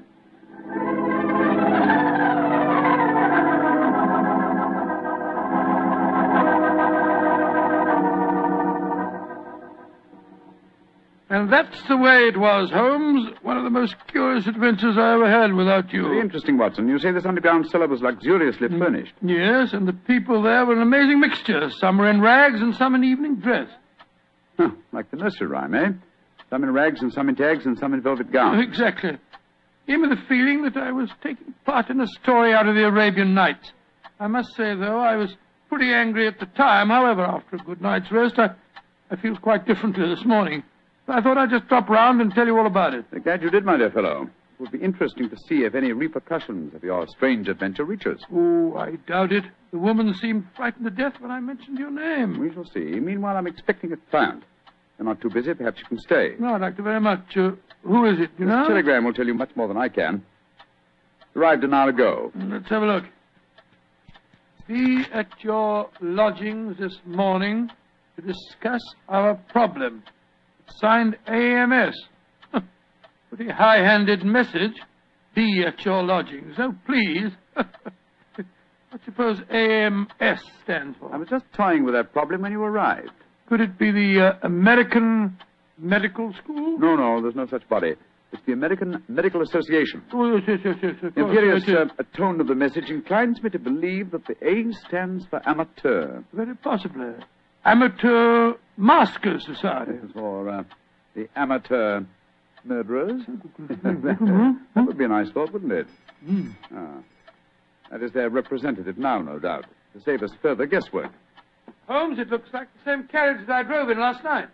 And 11.31 11.53
that's 11.53 11.83
the 11.89 11.97
way 11.97 12.29
it 12.29 12.39
was, 12.39 12.71
Holmes. 12.71 13.29
One 13.43 13.59
of 13.59 13.65
the 13.65 13.71
most 13.71 13.97
curious 14.07 14.47
adventures 14.47 14.97
I 14.97 15.13
ever 15.13 15.29
had 15.29 15.53
without 15.53 15.93
you. 15.93 16.05
Very 16.05 16.21
interesting, 16.21 16.57
Watson. 16.57 16.89
You 16.89 16.99
say 16.99 17.13
this 17.13 17.27
underground 17.27 17.69
cellar 17.69 17.87
was 17.87 18.01
luxuriously 18.01 18.69
mm. 18.69 18.79
furnished. 18.79 19.13
Yes, 19.21 19.73
and 19.73 19.87
the 19.87 19.93
people 19.93 20.43
there 20.43 20.65
were 20.65 20.75
an 20.75 20.83
amazing 20.83 21.21
mixture. 21.21 21.69
Some 21.81 21.99
were 21.99 22.09
in 22.09 22.21
rags 22.21 22.61
and 22.61 22.75
some 22.77 22.95
in 22.95 23.05
evening 23.05 23.37
dress. 23.37 23.69
Huh, 24.59 24.71
like 24.93 25.11
the 25.11 25.17
nursery 25.17 25.47
rhyme, 25.47 25.75
eh? 25.75 25.93
Some 26.51 26.65
in 26.65 26.73
rags 26.73 27.01
and 27.01 27.13
some 27.13 27.29
in 27.29 27.37
tags 27.37 27.65
and 27.65 27.79
some 27.79 27.95
in 27.95 28.03
velvet 28.03 28.33
gowns. 28.33 28.63
Exactly. 28.63 29.13
Gave 29.87 30.01
me 30.01 30.09
the 30.09 30.21
feeling 30.29 30.63
that 30.65 30.77
I 30.77 30.93
was 30.93 31.09
taking 31.23 31.55
part 31.65 31.89
in 31.89 32.01
a 32.01 32.07
story 32.07 32.53
out 32.53 32.69
of 32.69 32.75
the 32.75 32.85
Arabian 32.87 33.35
Nights. 33.35 33.73
I 34.21 34.27
must 34.27 34.55
say, 34.57 34.75
though, 34.75 34.99
I 34.99 35.17
was 35.17 35.35
pretty 35.69 35.93
angry 35.93 36.27
at 36.27 36.41
the 36.41 36.47
time. 36.47 36.89
However, 36.89 37.23
after 37.25 37.57
a 37.57 37.59
good 37.61 37.81
night's 37.81 38.11
rest, 38.11 38.39
I, 38.39 38.51
I 39.11 39.17
feel 39.17 39.37
quite 39.37 39.67
differently 39.67 40.09
this 40.09 40.25
morning. 40.25 40.63
I 41.07 41.23
thought 41.23 41.39
I'd 41.39 41.51
just 41.51 41.69
drop 41.69 41.89
round 41.89 42.21
and 42.21 42.35
tell 42.35 42.47
you 42.47 42.59
all 42.59 42.67
about 42.67 42.95
it. 42.95 43.05
I'm 43.13 43.23
glad 43.23 43.43
you 43.43 43.51
did, 43.51 43.65
my 43.65 43.77
dear 43.79 43.91
fellow. 43.91 44.23
It 44.25 44.61
would 44.61 44.73
be 44.73 44.79
interesting 44.83 45.31
to 45.31 45.37
see 45.49 45.63
if 45.65 45.75
any 45.75 45.93
repercussions 45.93 46.75
of 46.75 46.83
your 46.83 47.07
strange 47.07 47.49
adventure 47.49 47.85
reach 47.85 48.07
us. 48.07 48.19
Oh, 48.33 48.77
I 48.77 48.97
doubt 49.07 49.33
it. 49.33 49.45
The 49.71 49.79
woman 49.79 50.15
seemed 50.15 50.47
frightened 50.57 50.85
to 50.85 50.91
death 50.91 51.15
when 51.21 51.31
I 51.31 51.41
mentioned 51.41 51.79
your 51.79 51.91
name. 51.91 52.39
We 52.41 52.53
shall 52.53 52.65
see. 52.65 52.81
Meanwhile, 52.81 53.37
I'm 53.37 53.47
expecting 53.47 53.93
a 53.93 53.97
client. 54.11 54.43
You're 54.99 55.07
not 55.07 55.21
too 55.21 55.29
busy. 55.31 55.53
Perhaps 55.55 55.79
you 55.81 55.87
can 55.87 55.99
stay. 55.99 56.35
No, 56.39 56.55
I'd 56.55 56.61
like 56.63 56.77
to 56.77 56.83
very 56.83 57.01
much. 57.01 57.37
Uh, 57.37 57.51
who 57.83 58.07
is 58.07 58.19
it, 58.19 58.31
you 58.39 58.47
This 58.47 58.55
know? 58.55 58.67
telegram 58.67 59.05
will 59.05 59.13
tell 59.13 59.27
you 59.27 59.35
much 59.35 59.51
more 59.57 59.69
than 59.69 59.77
I 59.77 59.89
can. 59.89 60.25
Arrived 61.37 61.63
an 61.65 61.75
hour 61.75 61.91
ago. 61.91 62.33
Let's 62.35 62.69
have 62.71 62.83
a 62.83 62.87
look. 62.87 63.05
Be 64.67 65.05
at 65.13 65.29
your 65.43 65.89
lodgings 66.01 66.77
this 66.79 66.97
morning 67.07 67.71
to 68.17 68.23
discuss 68.23 68.81
our 69.09 69.35
problem. 69.51 70.03
Signed 70.81 71.17
AMS. 71.27 71.95
Pretty 73.31 73.51
high-handed 73.51 74.25
message. 74.25 74.73
Be 75.35 75.65
at 75.67 75.85
your 75.85 76.03
lodgings. 76.03 76.55
Oh, 76.59 76.75
please. 76.87 77.31
What 78.91 79.01
suppose 79.05 79.41
AMS 79.51 80.41
stands 80.65 80.97
for? 80.99 81.13
I 81.13 81.19
was 81.19 81.29
just 81.29 81.45
toying 81.55 81.85
with 81.85 81.95
that 81.95 82.13
problem 82.13 82.43
when 82.43 82.53
you 82.53 82.63
arrived. 82.63 83.11
Could 83.49 83.61
it 83.61 83.79
be 83.79 83.91
the 83.91 84.27
uh, 84.27 84.47
American 84.47 85.39
Medical 85.79 86.33
School? 86.43 86.79
No, 86.79 86.97
no, 86.97 87.23
there's 87.23 87.35
no 87.35 87.47
such 87.47 87.69
body. 87.69 87.95
It's 88.33 88.43
the 88.47 88.53
American 88.53 89.03
Medical 89.09 89.41
Association. 89.41 90.03
Oh, 90.13 90.37
yes, 90.37 90.43
yes, 90.47 90.59
yes, 90.65 90.77
yes. 90.83 90.95
Of 91.03 91.15
The 91.15 91.21
imperious 91.23 91.65
yes, 91.67 91.89
yes. 91.89 91.91
uh, 91.99 92.17
tone 92.17 92.41
of 92.41 92.47
the 92.47 92.55
message 92.55 92.91
inclines 92.91 93.43
me 93.43 93.49
to 93.51 93.59
believe 93.59 94.11
that 94.11 94.27
the 94.27 94.37
A 94.47 94.71
stands 94.87 95.25
for 95.27 95.41
amateur. 95.49 96.21
Very 96.35 96.55
possibly. 96.57 97.13
Amateur 97.65 98.53
Masker 98.77 99.41
Society. 99.41 99.93
For 100.13 100.49
uh, 100.49 100.65
the 101.15 101.29
amateur 101.37 102.03
murderers. 102.65 103.23
that 103.59 104.59
would 104.77 104.99
be 104.99 105.05
a 105.05 105.09
nice 105.09 105.31
thought, 105.31 105.53
wouldn't 105.53 105.73
it? 105.73 105.87
Ah. 106.75 106.99
That 107.91 108.03
is 108.03 108.13
their 108.13 108.29
representative 108.29 108.99
now, 108.99 109.21
no 109.21 109.39
doubt, 109.39 109.65
to 109.95 110.03
save 110.03 110.23
us 110.23 110.31
further 110.43 110.67
guesswork. 110.67 111.11
Holmes, 111.89 112.19
it 112.19 112.29
looks 112.29 112.49
like 112.53 112.69
the 112.75 112.91
same 112.91 113.09
carriage 113.09 113.47
that 113.47 113.53
I 113.53 113.63
drove 113.63 113.89
in 113.91 113.99
last 113.99 114.23
night. 114.23 114.49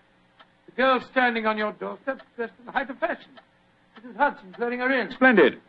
The 0.67 0.73
girl 0.73 1.01
standing 1.11 1.47
on 1.47 1.59
your 1.59 1.73
doorstep 1.73 2.21
dressed 2.37 2.53
in 2.61 2.67
the 2.67 2.73
height 2.73 2.91
of 2.91 2.99
fashion. 2.99 3.31
Mrs. 3.99 4.17
Hudson 4.17 4.55
letting 4.59 4.79
her 4.81 4.93
in. 4.93 5.11
Splendid. 5.11 5.61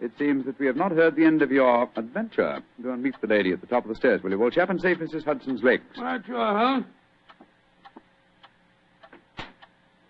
It 0.00 0.10
seems 0.18 0.44
that 0.46 0.58
we 0.58 0.66
have 0.66 0.74
not 0.76 0.90
heard 0.90 1.14
the 1.14 1.24
end 1.24 1.42
of 1.42 1.52
your 1.52 1.88
adventure. 1.94 2.60
Go 2.82 2.92
and 2.92 3.02
meet 3.02 3.14
the 3.20 3.28
lady 3.28 3.52
at 3.52 3.60
the 3.60 3.68
top 3.68 3.84
of 3.84 3.88
the 3.88 3.94
stairs, 3.94 4.20
will 4.22 4.32
you, 4.32 4.42
old 4.42 4.52
chap, 4.52 4.68
and 4.68 4.80
save 4.80 4.96
Mrs. 4.98 5.24
Hudson's 5.24 5.62
legs. 5.62 5.84
Right 5.96 6.20
you 6.26 6.36
are, 6.36 6.58
Holmes. 6.58 6.86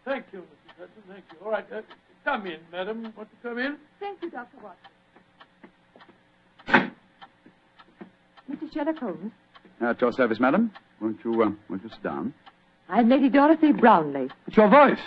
Thank 0.06 0.24
you, 0.32 0.38
Mrs. 0.40 0.78
Hudson. 0.78 1.02
Thank 1.08 1.24
you. 1.30 1.44
All 1.44 1.52
right. 1.52 1.66
Uh, 1.70 1.82
come 2.24 2.46
in, 2.46 2.58
madam. 2.70 3.12
Want 3.16 3.28
to 3.30 3.48
come 3.48 3.58
in? 3.58 3.76
Thank 4.00 4.22
you, 4.22 4.30
Dr. 4.30 4.56
Watson. 4.62 4.90
Sherlock 8.72 8.98
Holmes, 8.98 9.32
At 9.80 10.00
your 10.00 10.12
service, 10.12 10.40
madam. 10.40 10.70
Won't 11.00 11.18
you, 11.24 11.42
uh, 11.42 11.50
won't 11.68 11.82
you 11.82 11.90
sit 11.90 12.02
down? 12.02 12.32
I'm 12.88 13.08
Lady 13.08 13.28
Dorothy 13.28 13.72
Brownlee. 13.72 14.28
It's 14.46 14.56
your 14.56 14.68
voice. 14.68 15.00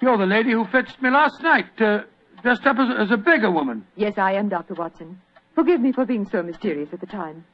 You're 0.00 0.18
the 0.18 0.26
lady 0.26 0.52
who 0.52 0.64
fetched 0.66 1.00
me 1.02 1.10
last 1.10 1.42
night, 1.42 1.66
uh, 1.80 2.00
dressed 2.42 2.66
up 2.66 2.76
as, 2.78 2.88
as 3.06 3.10
a 3.10 3.16
beggar 3.16 3.50
woman. 3.50 3.86
Yes, 3.96 4.14
I 4.18 4.32
am 4.32 4.48
Dr. 4.48 4.74
Watson. 4.74 5.20
Forgive 5.54 5.80
me 5.80 5.92
for 5.92 6.06
being 6.06 6.26
so 6.30 6.42
mysterious 6.42 6.88
at 6.92 7.00
the 7.00 7.06
time. 7.06 7.44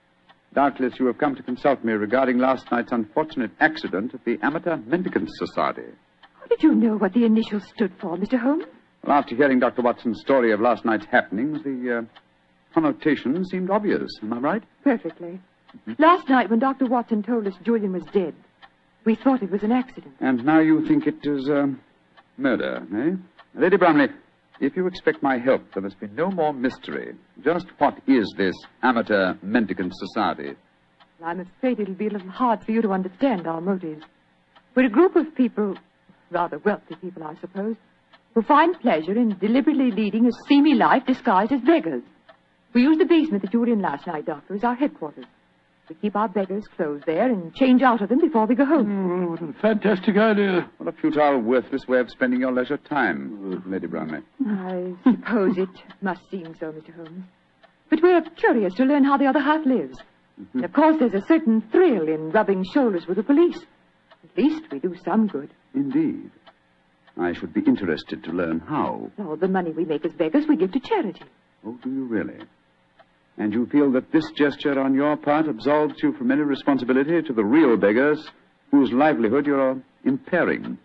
Doubtless 0.54 0.94
you 0.98 1.06
have 1.06 1.18
come 1.18 1.34
to 1.36 1.42
consult 1.42 1.84
me 1.84 1.92
regarding 1.92 2.38
last 2.38 2.70
night's 2.72 2.92
unfortunate 2.92 3.50
accident 3.60 4.14
at 4.14 4.24
the 4.24 4.38
Amateur 4.42 4.76
Mendicants 4.78 5.32
Society. 5.38 5.82
How 6.40 6.46
did 6.46 6.62
you 6.62 6.74
know 6.74 6.96
what 6.96 7.12
the 7.12 7.24
initials 7.24 7.64
stood 7.74 7.92
for, 8.00 8.16
Mr. 8.16 8.38
Holmes? 8.40 8.64
Well, 9.04 9.16
after 9.16 9.36
hearing 9.36 9.60
Dr. 9.60 9.82
Watson's 9.82 10.20
story 10.20 10.52
of 10.52 10.60
last 10.60 10.84
night's 10.84 11.06
happenings, 11.06 11.62
the 11.62 11.98
uh, 11.98 12.20
connotation 12.74 13.44
seemed 13.44 13.70
obvious. 13.70 14.08
Am 14.22 14.32
I 14.32 14.38
right? 14.38 14.62
Perfectly. 14.84 15.40
Last 15.98 16.28
night, 16.28 16.50
when 16.50 16.58
Dr. 16.58 16.86
Watson 16.86 17.22
told 17.22 17.46
us 17.46 17.54
Julian 17.64 17.92
was 17.92 18.04
dead, 18.12 18.34
we 19.04 19.14
thought 19.14 19.42
it 19.42 19.50
was 19.50 19.62
an 19.62 19.72
accident. 19.72 20.14
And 20.20 20.44
now 20.44 20.60
you 20.60 20.86
think 20.86 21.06
it 21.06 21.24
is 21.24 21.48
um, 21.48 21.80
murder, 22.36 22.86
eh? 22.94 23.16
Lady 23.54 23.76
Brownlee, 23.76 24.08
if 24.60 24.76
you 24.76 24.86
expect 24.86 25.22
my 25.22 25.38
help, 25.38 25.62
there 25.72 25.82
must 25.82 25.98
be 26.00 26.08
no 26.08 26.30
more 26.30 26.52
mystery. 26.52 27.14
Just 27.42 27.66
what 27.78 27.98
is 28.06 28.32
this 28.36 28.54
Amateur 28.82 29.34
Mendicant 29.42 29.92
Society? 29.94 30.54
I'm 31.24 31.40
afraid 31.40 31.80
it'll 31.80 31.94
be 31.94 32.08
a 32.08 32.10
little 32.10 32.30
hard 32.30 32.64
for 32.64 32.72
you 32.72 32.82
to 32.82 32.92
understand 32.92 33.46
our 33.46 33.60
motives. 33.60 34.04
We're 34.74 34.86
a 34.86 34.90
group 34.90 35.16
of 35.16 35.34
people, 35.34 35.76
rather 36.30 36.58
wealthy 36.58 36.94
people, 37.00 37.24
I 37.24 37.34
suppose, 37.40 37.76
who 38.34 38.42
find 38.42 38.78
pleasure 38.80 39.16
in 39.16 39.36
deliberately 39.38 39.90
leading 39.90 40.26
a 40.26 40.30
seamy 40.48 40.74
life 40.74 41.04
disguised 41.06 41.52
as 41.52 41.60
beggars. 41.62 42.02
We 42.72 42.82
use 42.82 42.98
the 42.98 43.04
basement 43.04 43.42
that 43.42 43.52
you 43.52 43.60
were 43.60 43.68
in 43.68 43.80
last 43.80 44.06
night, 44.06 44.26
Doctor, 44.26 44.54
as 44.54 44.64
our 44.64 44.74
headquarters. 44.74 45.24
We 45.88 45.96
keep 45.96 46.14
our 46.14 46.28
beggars' 46.28 46.68
clothes 46.76 47.02
there 47.04 47.26
and 47.28 47.52
change 47.52 47.82
out 47.82 48.00
of 48.00 48.08
them 48.08 48.20
before 48.20 48.46
we 48.46 48.54
go 48.54 48.64
home. 48.64 49.10
Oh, 49.24 49.30
what 49.32 49.42
a 49.42 49.52
fantastic 49.54 50.16
idea. 50.16 50.70
What 50.78 50.88
a 50.88 50.92
futile, 50.96 51.40
worthless 51.40 51.88
way 51.88 51.98
of 51.98 52.08
spending 52.10 52.40
your 52.40 52.52
leisure 52.52 52.76
time, 52.76 53.60
Lady 53.66 53.88
Brownlee. 53.88 54.20
I 54.46 54.94
suppose 55.02 55.58
it 55.58 55.68
must 56.00 56.20
seem 56.30 56.54
so, 56.60 56.70
Mr. 56.70 56.94
Holmes. 56.94 57.24
But 57.88 58.02
we're 58.04 58.20
curious 58.36 58.72
to 58.74 58.84
learn 58.84 59.02
how 59.02 59.16
the 59.16 59.26
other 59.26 59.40
half 59.40 59.66
lives. 59.66 59.98
And 60.54 60.64
of 60.64 60.72
course, 60.72 60.96
there's 61.00 61.12
a 61.20 61.26
certain 61.26 61.60
thrill 61.72 62.06
in 62.08 62.30
rubbing 62.30 62.64
shoulders 62.72 63.08
with 63.08 63.16
the 63.16 63.24
police. 63.24 63.58
At 64.22 64.38
least 64.40 64.70
we 64.70 64.78
do 64.78 64.94
some 65.04 65.26
good. 65.26 65.50
Indeed. 65.74 66.30
I 67.18 67.32
should 67.32 67.52
be 67.52 67.62
interested 67.62 68.22
to 68.24 68.30
learn 68.30 68.60
how. 68.60 69.10
All 69.18 69.36
the 69.36 69.48
money 69.48 69.72
we 69.72 69.84
make 69.84 70.04
as 70.06 70.12
beggars 70.12 70.46
we 70.46 70.56
give 70.56 70.70
to 70.70 70.80
charity. 70.80 71.24
Oh, 71.66 71.76
do 71.82 71.90
you 71.90 72.04
really? 72.04 72.38
And 73.40 73.54
you 73.54 73.64
feel 73.64 73.90
that 73.92 74.12
this 74.12 74.30
gesture 74.32 74.78
on 74.78 74.92
your 74.92 75.16
part 75.16 75.48
absolves 75.48 75.94
you 76.02 76.12
from 76.12 76.30
any 76.30 76.42
responsibility 76.42 77.22
to 77.22 77.32
the 77.32 77.42
real 77.42 77.74
beggars 77.78 78.22
whose 78.70 78.92
livelihood 78.92 79.46
you're 79.46 79.80
impairing? 80.04 80.76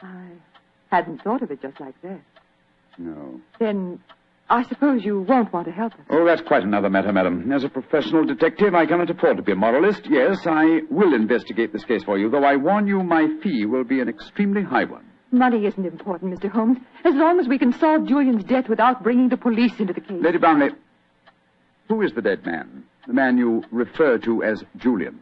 I 0.00 0.28
hadn't 0.92 1.22
thought 1.22 1.42
of 1.42 1.50
it 1.50 1.60
just 1.60 1.80
like 1.80 2.00
that. 2.02 2.20
No. 2.98 3.40
Then 3.58 3.98
I 4.48 4.62
suppose 4.62 5.04
you 5.04 5.22
won't 5.22 5.52
want 5.52 5.66
to 5.66 5.72
help 5.72 5.94
us. 5.94 6.06
Oh, 6.08 6.24
that's 6.24 6.42
quite 6.42 6.62
another 6.62 6.88
matter, 6.88 7.12
madam. 7.12 7.50
As 7.50 7.64
a 7.64 7.68
professional 7.68 8.24
detective, 8.24 8.76
I 8.76 8.86
cannot 8.86 9.10
afford 9.10 9.38
to 9.38 9.42
be 9.42 9.50
a 9.50 9.56
moralist. 9.56 10.02
Yes, 10.08 10.46
I 10.46 10.82
will 10.92 11.14
investigate 11.14 11.72
this 11.72 11.84
case 11.84 12.04
for 12.04 12.16
you, 12.16 12.30
though 12.30 12.44
I 12.44 12.54
warn 12.54 12.86
you 12.86 13.02
my 13.02 13.26
fee 13.42 13.66
will 13.66 13.82
be 13.82 13.98
an 13.98 14.08
extremely 14.08 14.62
high 14.62 14.84
one. 14.84 15.04
Money 15.32 15.66
isn't 15.66 15.84
important, 15.84 16.38
Mr. 16.38 16.48
Holmes, 16.48 16.78
as 17.04 17.14
long 17.16 17.40
as 17.40 17.48
we 17.48 17.58
can 17.58 17.72
solve 17.72 18.06
Julian's 18.06 18.44
death 18.44 18.68
without 18.68 19.02
bringing 19.02 19.30
the 19.30 19.36
police 19.36 19.72
into 19.80 19.92
the 19.92 20.00
case. 20.00 20.22
Lady 20.22 20.38
Brownlee, 20.38 20.70
who 21.88 22.02
is 22.02 22.12
the 22.14 22.22
dead 22.22 22.44
man? 22.46 22.84
The 23.06 23.12
man 23.12 23.36
you 23.38 23.64
refer 23.70 24.18
to 24.18 24.42
as 24.42 24.62
Julian? 24.76 25.18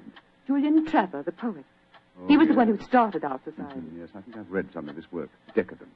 Julian 0.47 0.87
Trevor, 0.87 1.23
the 1.23 1.33
poet. 1.33 1.64
he 2.28 2.37
was 2.37 2.49
the 2.49 2.54
one 2.54 2.69
who 2.69 2.78
started 2.85 3.25
our 3.25 3.40
society. 3.45 3.81
Mm, 3.81 3.99
Yes, 4.00 4.09
I 4.14 4.21
think 4.21 4.37
I've 4.37 4.50
read 4.50 4.69
some 4.73 4.88
of 4.88 4.97
his 4.97 5.11
work. 5.11 5.31
Decadent. 5.54 5.88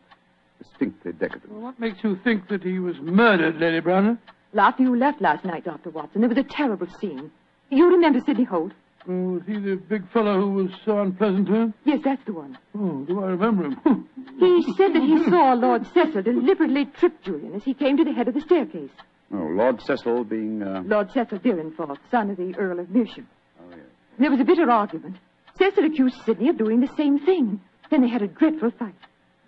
Distinctly 0.59 1.13
decadent. 1.13 1.53
Well, 1.53 1.61
what 1.63 1.79
makes 1.79 2.03
you 2.03 2.17
think 2.25 2.49
that 2.49 2.63
he 2.63 2.79
was 2.79 2.97
murdered, 3.01 3.57
Lady 3.61 3.81
Brownlee? 3.81 4.17
Well, 4.53 4.67
after 4.67 4.83
you 4.83 4.97
left 4.97 5.21
last 5.21 5.45
night, 5.45 5.65
Dr. 5.65 5.91
Watson, 5.91 6.21
there 6.23 6.29
was 6.31 6.39
a 6.39 6.43
terrible 6.45 6.87
scene. 7.01 7.31
You 7.71 7.89
remember 7.91 8.21
Sidney 8.25 8.45
Holt? 8.45 8.73
Oh, 9.09 9.35
was 9.35 9.43
he 9.47 9.59
the 9.59 9.77
big 9.77 10.11
fellow 10.11 10.41
who 10.41 10.51
was 10.53 10.71
so 10.85 11.01
unpleasant 11.01 11.47
to 11.49 11.55
him? 11.55 11.75
Yes, 11.85 12.01
that's 12.03 12.25
the 12.25 12.33
one. 12.33 12.59
Oh, 12.77 13.05
do 13.07 13.23
I 13.23 13.29
remember 13.29 13.65
him? 13.65 14.09
He 14.39 14.63
said 14.77 14.93
that 14.93 15.03
he 15.03 15.25
saw 15.31 15.55
Lord 15.55 15.87
Cecil 15.95 16.21
deliberately 16.23 16.85
trip 16.85 17.23
Julian 17.23 17.55
as 17.55 17.65
he 17.65 17.73
came 17.73 17.97
to 17.97 18.05
the 18.05 18.13
head 18.13 18.29
of 18.29 18.35
the 18.35 18.41
staircase. 18.43 18.91
Oh, 19.33 19.39
Lord 19.39 19.83
Cecil 19.83 20.25
being, 20.25 20.63
uh... 20.63 20.83
Lord 20.87 21.11
Cecil 21.13 21.39
Dyrenforth, 21.41 21.99
son 22.11 22.31
of 22.31 22.37
the 22.37 22.55
Earl 22.57 22.79
of 22.79 22.87
Mersham. 22.89 23.27
Oh, 23.61 23.71
yes. 23.71 23.81
There 24.19 24.31
was 24.31 24.41
a 24.41 24.45
bitter 24.45 24.71
argument. 24.71 25.17
Cecil 25.59 25.85
accused 25.85 26.17
Sidney 26.25 26.49
of 26.49 26.59
doing 26.59 26.81
the 26.81 26.91
same 26.97 27.19
thing. 27.19 27.61
Then 27.91 28.03
they 28.03 28.09
had 28.09 28.23
a 28.23 28.29
dreadful 28.29 28.71
fight. 28.71 28.95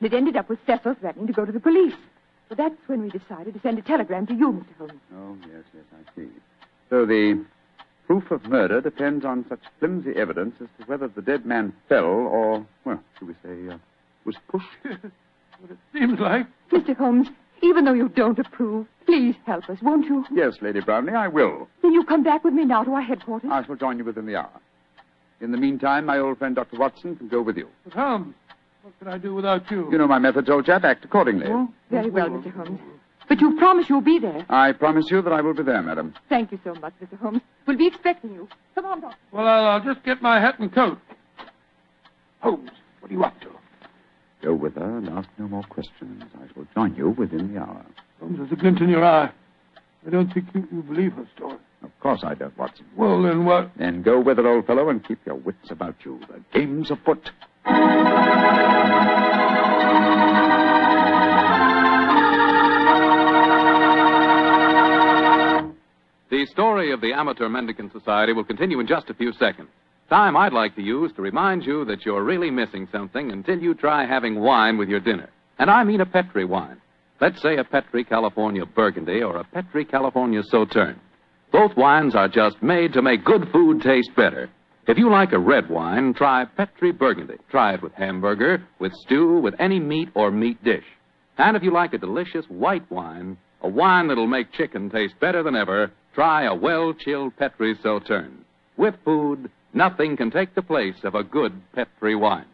And 0.00 0.12
it 0.12 0.16
ended 0.16 0.36
up 0.36 0.48
with 0.48 0.58
Cecil 0.66 0.94
threatening 0.94 1.26
to 1.26 1.32
go 1.32 1.44
to 1.44 1.52
the 1.52 1.60
police. 1.60 1.94
So 2.48 2.54
that's 2.54 2.76
when 2.86 3.02
we 3.02 3.10
decided 3.10 3.54
to 3.54 3.60
send 3.60 3.78
a 3.78 3.82
telegram 3.82 4.26
to 4.26 4.34
you, 4.34 4.52
Mr. 4.52 4.78
Holmes. 4.78 5.00
Oh, 5.14 5.36
yes, 5.42 5.64
yes, 5.74 5.84
I 5.92 6.14
see. 6.16 6.28
So 6.88 7.04
the 7.04 7.44
proof 8.06 8.30
of 8.30 8.44
murder 8.46 8.80
depends 8.80 9.24
on 9.24 9.44
such 9.48 9.60
flimsy 9.78 10.12
evidence 10.16 10.54
as 10.60 10.68
to 10.78 10.86
whether 10.86 11.08
the 11.08 11.20
dead 11.20 11.44
man 11.44 11.74
fell 11.88 12.04
or, 12.04 12.66
well, 12.84 13.02
should 13.18 13.28
we 13.28 13.34
say, 13.44 13.74
uh, 13.74 13.78
was 14.24 14.36
pushed. 14.48 14.66
But 15.60 15.72
it 15.72 15.78
seems 15.92 16.20
like. 16.20 16.46
Mr. 16.70 16.96
Holmes, 16.96 17.26
even 17.62 17.84
though 17.84 17.92
you 17.92 18.08
don't 18.08 18.38
approve, 18.38 18.86
please 19.08 19.34
help 19.46 19.68
us, 19.70 19.78
won't 19.80 20.04
you? 20.04 20.22
Yes, 20.30 20.54
Lady 20.60 20.80
Brownlee, 20.80 21.14
I 21.14 21.28
will. 21.28 21.66
Then 21.80 21.92
you 21.94 22.04
come 22.04 22.22
back 22.22 22.44
with 22.44 22.52
me 22.52 22.66
now 22.66 22.84
to 22.84 22.92
our 22.92 23.00
headquarters. 23.00 23.50
I 23.50 23.64
shall 23.64 23.74
join 23.74 23.96
you 23.96 24.04
within 24.04 24.26
the 24.26 24.36
hour. 24.36 24.50
In 25.40 25.50
the 25.50 25.56
meantime, 25.56 26.04
my 26.04 26.18
old 26.18 26.36
friend 26.38 26.54
Dr. 26.54 26.78
Watson 26.78 27.16
can 27.16 27.28
go 27.28 27.40
with 27.40 27.56
you. 27.56 27.68
But 27.84 27.94
Holmes, 27.94 28.34
what 28.82 28.98
can 28.98 29.08
I 29.08 29.16
do 29.16 29.34
without 29.34 29.70
you? 29.70 29.90
You 29.90 29.96
know 29.96 30.06
my 30.06 30.18
methods, 30.18 30.50
old 30.50 30.66
chap. 30.66 30.84
Act 30.84 31.06
accordingly. 31.06 31.46
Oh, 31.48 31.68
very 31.90 32.10
well, 32.10 32.28
Mr. 32.28 32.52
Holmes. 32.52 32.80
But 33.30 33.40
you 33.40 33.56
promise 33.56 33.88
you'll 33.88 34.02
be 34.02 34.18
there. 34.18 34.44
I 34.50 34.72
promise 34.72 35.10
you 35.10 35.22
that 35.22 35.32
I 35.32 35.40
will 35.40 35.54
be 35.54 35.62
there, 35.62 35.80
madam. 35.82 36.12
Thank 36.28 36.52
you 36.52 36.60
so 36.62 36.74
much, 36.74 36.92
Mr. 37.02 37.18
Holmes. 37.18 37.40
We'll 37.66 37.78
be 37.78 37.86
expecting 37.86 38.34
you. 38.34 38.46
Come 38.74 38.84
on, 38.84 39.00
Doctor. 39.00 39.16
Well, 39.32 39.46
I'll, 39.46 39.64
I'll 39.66 39.84
just 39.84 40.04
get 40.04 40.20
my 40.20 40.38
hat 40.38 40.58
and 40.58 40.70
coat. 40.72 40.98
Holmes, 42.40 42.70
what 43.00 43.10
are 43.10 43.14
you 43.14 43.24
up 43.24 43.40
to? 43.40 43.48
Go 44.42 44.54
with 44.54 44.74
her 44.74 44.98
and 44.98 45.08
ask 45.08 45.28
no 45.38 45.48
more 45.48 45.62
questions. 45.64 46.24
I 46.34 46.52
shall 46.52 46.66
join 46.74 46.94
you 46.94 47.10
within 47.10 47.54
the 47.54 47.60
hour. 47.60 47.86
Holmes, 48.20 48.38
there's 48.38 48.52
a 48.52 48.56
glint 48.56 48.80
in 48.80 48.88
your 48.88 49.04
eye. 49.04 49.30
I 50.06 50.10
don't 50.10 50.32
think 50.32 50.46
you, 50.54 50.66
you 50.72 50.82
believe 50.82 51.12
her 51.12 51.28
story. 51.36 51.58
Of 51.82 51.90
course 52.00 52.20
I 52.24 52.34
don't, 52.34 52.56
Watson. 52.58 52.86
Well, 52.96 53.22
then 53.22 53.44
what? 53.44 53.70
Then 53.76 54.02
go 54.02 54.20
with 54.20 54.38
her, 54.38 54.46
old 54.46 54.66
fellow, 54.66 54.88
and 54.88 55.06
keep 55.06 55.18
your 55.24 55.36
wits 55.36 55.70
about 55.70 55.94
you. 56.04 56.20
The 56.28 56.42
game's 56.52 56.90
afoot. 56.90 57.30
The 66.30 66.46
story 66.46 66.92
of 66.92 67.00
the 67.00 67.12
Amateur 67.12 67.48
Mendicant 67.48 67.92
Society 67.92 68.32
will 68.32 68.44
continue 68.44 68.80
in 68.80 68.86
just 68.86 69.08
a 69.08 69.14
few 69.14 69.32
seconds. 69.32 69.68
Time 70.10 70.36
I'd 70.36 70.52
like 70.52 70.74
to 70.76 70.82
use 70.82 71.12
to 71.16 71.22
remind 71.22 71.64
you 71.64 71.84
that 71.86 72.04
you're 72.04 72.22
really 72.22 72.50
missing 72.50 72.88
something 72.92 73.30
until 73.30 73.58
you 73.58 73.74
try 73.74 74.06
having 74.06 74.40
wine 74.40 74.78
with 74.78 74.88
your 74.88 75.00
dinner. 75.00 75.30
And 75.58 75.70
I 75.70 75.84
mean 75.84 76.00
a 76.00 76.06
Petri 76.06 76.44
wine. 76.44 76.80
Let's 77.20 77.42
say 77.42 77.56
a 77.56 77.64
Petri 77.64 78.04
California 78.04 78.64
Burgundy 78.64 79.22
or 79.22 79.38
a 79.38 79.44
Petri 79.44 79.84
California 79.84 80.40
Sauterne. 80.52 81.00
Both 81.50 81.76
wines 81.76 82.14
are 82.14 82.28
just 82.28 82.62
made 82.62 82.92
to 82.92 83.02
make 83.02 83.24
good 83.24 83.48
food 83.52 83.82
taste 83.82 84.10
better. 84.16 84.48
If 84.86 84.98
you 84.98 85.10
like 85.10 85.32
a 85.32 85.38
red 85.38 85.68
wine, 85.68 86.14
try 86.14 86.44
Petri 86.44 86.92
Burgundy. 86.92 87.34
Try 87.50 87.74
it 87.74 87.82
with 87.82 87.92
hamburger, 87.94 88.62
with 88.78 88.92
stew, 89.04 89.40
with 89.40 89.54
any 89.58 89.80
meat 89.80 90.10
or 90.14 90.30
meat 90.30 90.62
dish. 90.62 90.84
And 91.38 91.56
if 91.56 91.62
you 91.62 91.72
like 91.72 91.92
a 91.92 91.98
delicious 91.98 92.46
white 92.48 92.88
wine, 92.90 93.36
a 93.62 93.68
wine 93.68 94.08
that'll 94.08 94.28
make 94.28 94.52
chicken 94.52 94.88
taste 94.88 95.14
better 95.20 95.42
than 95.42 95.56
ever, 95.56 95.90
try 96.14 96.44
a 96.44 96.54
well-chilled 96.54 97.36
Petri 97.36 97.74
Sauterne. 97.82 98.44
With 98.76 98.94
food, 99.04 99.50
nothing 99.74 100.16
can 100.16 100.30
take 100.30 100.54
the 100.54 100.62
place 100.62 101.02
of 101.02 101.16
a 101.16 101.24
good 101.24 101.52
Petri 101.74 102.14
wine. 102.14 102.46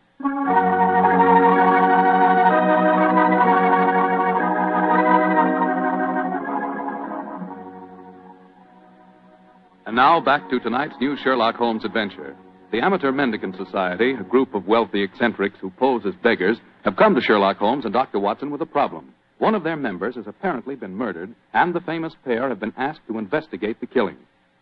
And 9.86 9.96
now 9.96 10.18
back 10.18 10.48
to 10.48 10.58
tonight's 10.60 10.94
new 10.98 11.14
Sherlock 11.22 11.56
Holmes 11.56 11.84
adventure. 11.84 12.34
The 12.72 12.80
Amateur 12.80 13.12
Mendicant 13.12 13.54
Society, 13.56 14.12
a 14.18 14.24
group 14.24 14.54
of 14.54 14.66
wealthy 14.66 15.02
eccentrics 15.02 15.58
who 15.60 15.70
pose 15.70 16.02
as 16.06 16.14
beggars, 16.22 16.56
have 16.84 16.96
come 16.96 17.14
to 17.14 17.20
Sherlock 17.20 17.58
Holmes 17.58 17.84
and 17.84 17.92
Dr. 17.92 18.18
Watson 18.18 18.50
with 18.50 18.62
a 18.62 18.66
problem. 18.66 19.12
One 19.38 19.54
of 19.54 19.62
their 19.62 19.76
members 19.76 20.14
has 20.14 20.26
apparently 20.26 20.74
been 20.74 20.94
murdered, 20.94 21.34
and 21.52 21.74
the 21.74 21.82
famous 21.82 22.14
pair 22.24 22.48
have 22.48 22.60
been 22.60 22.72
asked 22.78 23.00
to 23.08 23.18
investigate 23.18 23.78
the 23.78 23.86
killing. 23.86 24.16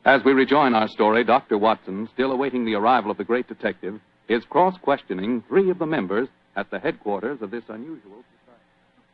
As 0.04 0.20
we 0.24 0.32
rejoin 0.32 0.74
our 0.74 0.88
story, 0.88 1.22
Dr. 1.22 1.56
Watson, 1.56 2.08
still 2.12 2.32
awaiting 2.32 2.64
the 2.64 2.74
arrival 2.74 3.12
of 3.12 3.16
the 3.16 3.24
great 3.24 3.46
detective, 3.46 4.00
is 4.28 4.42
cross 4.50 4.74
questioning 4.82 5.44
three 5.48 5.70
of 5.70 5.78
the 5.78 5.86
members 5.86 6.28
at 6.56 6.68
the 6.70 6.80
headquarters 6.80 7.40
of 7.42 7.52
this 7.52 7.62
unusual 7.68 8.24
society. 8.40 8.64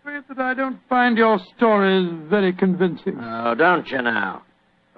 I 0.05 0.17
Afraid 0.17 0.25
that 0.29 0.43
I 0.43 0.55
don't 0.55 0.81
find 0.89 1.19
your 1.19 1.39
stories 1.57 2.11
very 2.31 2.55
convincing. 2.55 3.19
Oh, 3.21 3.55
don't 3.55 3.87
you 3.89 4.01
now? 4.01 4.43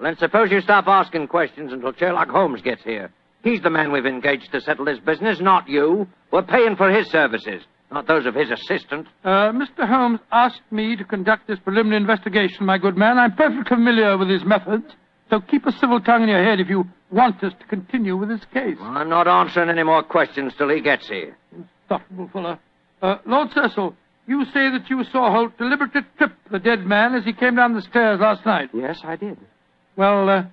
Then 0.01 0.17
suppose 0.17 0.51
you 0.51 0.61
stop 0.61 0.87
asking 0.87 1.27
questions 1.27 1.71
until 1.71 1.93
Sherlock 1.93 2.29
Holmes 2.29 2.61
gets 2.61 2.83
here. 2.83 3.11
He's 3.43 3.61
the 3.61 3.69
man 3.69 3.91
we've 3.91 4.05
engaged 4.05 4.51
to 4.51 4.61
settle 4.61 4.85
this 4.85 4.99
business, 4.99 5.39
not 5.39 5.67
you. 5.67 6.07
We're 6.31 6.43
paying 6.43 6.75
for 6.75 6.89
his 6.89 7.09
services, 7.09 7.63
not 7.91 8.07
those 8.07 8.25
of 8.25 8.35
his 8.35 8.49
assistant. 8.51 9.07
Uh, 9.23 9.51
Mr. 9.51 9.87
Holmes 9.87 10.19
asked 10.31 10.61
me 10.71 10.95
to 10.95 11.03
conduct 11.03 11.47
this 11.47 11.59
preliminary 11.59 12.01
investigation, 12.01 12.65
my 12.65 12.77
good 12.77 12.97
man. 12.97 13.17
I'm 13.17 13.35
perfectly 13.35 13.63
familiar 13.67 14.17
with 14.17 14.29
his 14.29 14.43
methods. 14.43 14.85
So 15.29 15.39
keep 15.39 15.65
a 15.65 15.71
civil 15.71 16.01
tongue 16.01 16.23
in 16.23 16.29
your 16.29 16.43
head 16.43 16.59
if 16.59 16.67
you 16.67 16.85
want 17.11 17.43
us 17.43 17.53
to 17.59 17.65
continue 17.67 18.17
with 18.17 18.29
this 18.29 18.45
case. 18.53 18.77
Well, 18.79 18.97
I'm 18.97 19.09
not 19.09 19.27
answering 19.27 19.69
any 19.69 19.83
more 19.83 20.03
questions 20.03 20.53
till 20.57 20.69
he 20.69 20.81
gets 20.81 21.07
here. 21.07 21.37
Insufferable 21.55 22.29
fellow. 22.33 22.59
Uh, 23.01 23.17
Lord 23.25 23.49
Cecil, 23.53 23.95
you 24.27 24.45
say 24.45 24.69
that 24.71 24.89
you 24.89 25.03
saw 25.05 25.31
Holt 25.31 25.57
deliberately 25.57 26.01
trip 26.17 26.33
the 26.51 26.59
dead 26.59 26.85
man 26.85 27.15
as 27.15 27.23
he 27.23 27.33
came 27.33 27.55
down 27.55 27.73
the 27.73 27.81
stairs 27.81 28.19
last 28.19 28.45
night. 28.45 28.69
Yes, 28.73 28.99
I 29.03 29.15
did. 29.15 29.37
Well, 29.95 30.29
uh, 30.29 30.43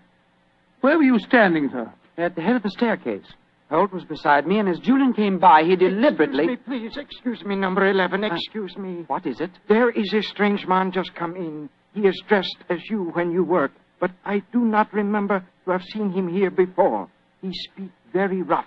where 0.81 0.97
were 0.97 1.03
you 1.05 1.19
standing, 1.19 1.69
sir? 1.73 1.93
At 2.17 2.35
the 2.35 2.43
head 2.43 2.57
of 2.57 2.63
the 2.63 2.71
staircase. 2.71 3.27
Holt 3.71 3.93
was 3.93 4.05
beside 4.05 4.47
me, 4.47 4.59
and 4.59 4.69
as 4.69 4.79
Julian 4.79 5.13
came 5.13 5.39
by, 5.39 5.63
he 5.63 5.77
deliberately. 5.77 6.45
Excuse 6.55 6.67
me, 6.69 6.79
please. 6.79 6.97
Excuse 6.97 7.45
me, 7.45 7.55
number 7.55 7.87
11. 7.87 8.25
Excuse 8.25 8.77
me. 8.79 9.05
What 9.09 9.27
is 9.27 9.41
it? 9.41 9.51
There 9.69 9.91
is 9.91 10.13
a 10.15 10.23
strange 10.23 10.67
man 10.67 10.91
just 10.91 11.15
come 11.15 11.37
in. 11.37 11.69
He 11.93 12.01
is 12.01 12.21
dressed 12.29 12.57
as 12.71 12.79
you 12.89 13.11
when 13.13 13.31
you 13.31 13.45
work, 13.45 13.73
but 14.01 14.11
I 14.25 14.43
do 14.53 14.61
not 14.61 14.93
remember 14.93 15.45
to 15.65 15.71
have 15.71 15.83
seen 15.93 16.11
him 16.11 16.29
here 16.29 16.51
before. 16.51 17.09
He 17.43 17.51
speaks 17.53 17.93
very 18.13 18.43
rough. 18.43 18.65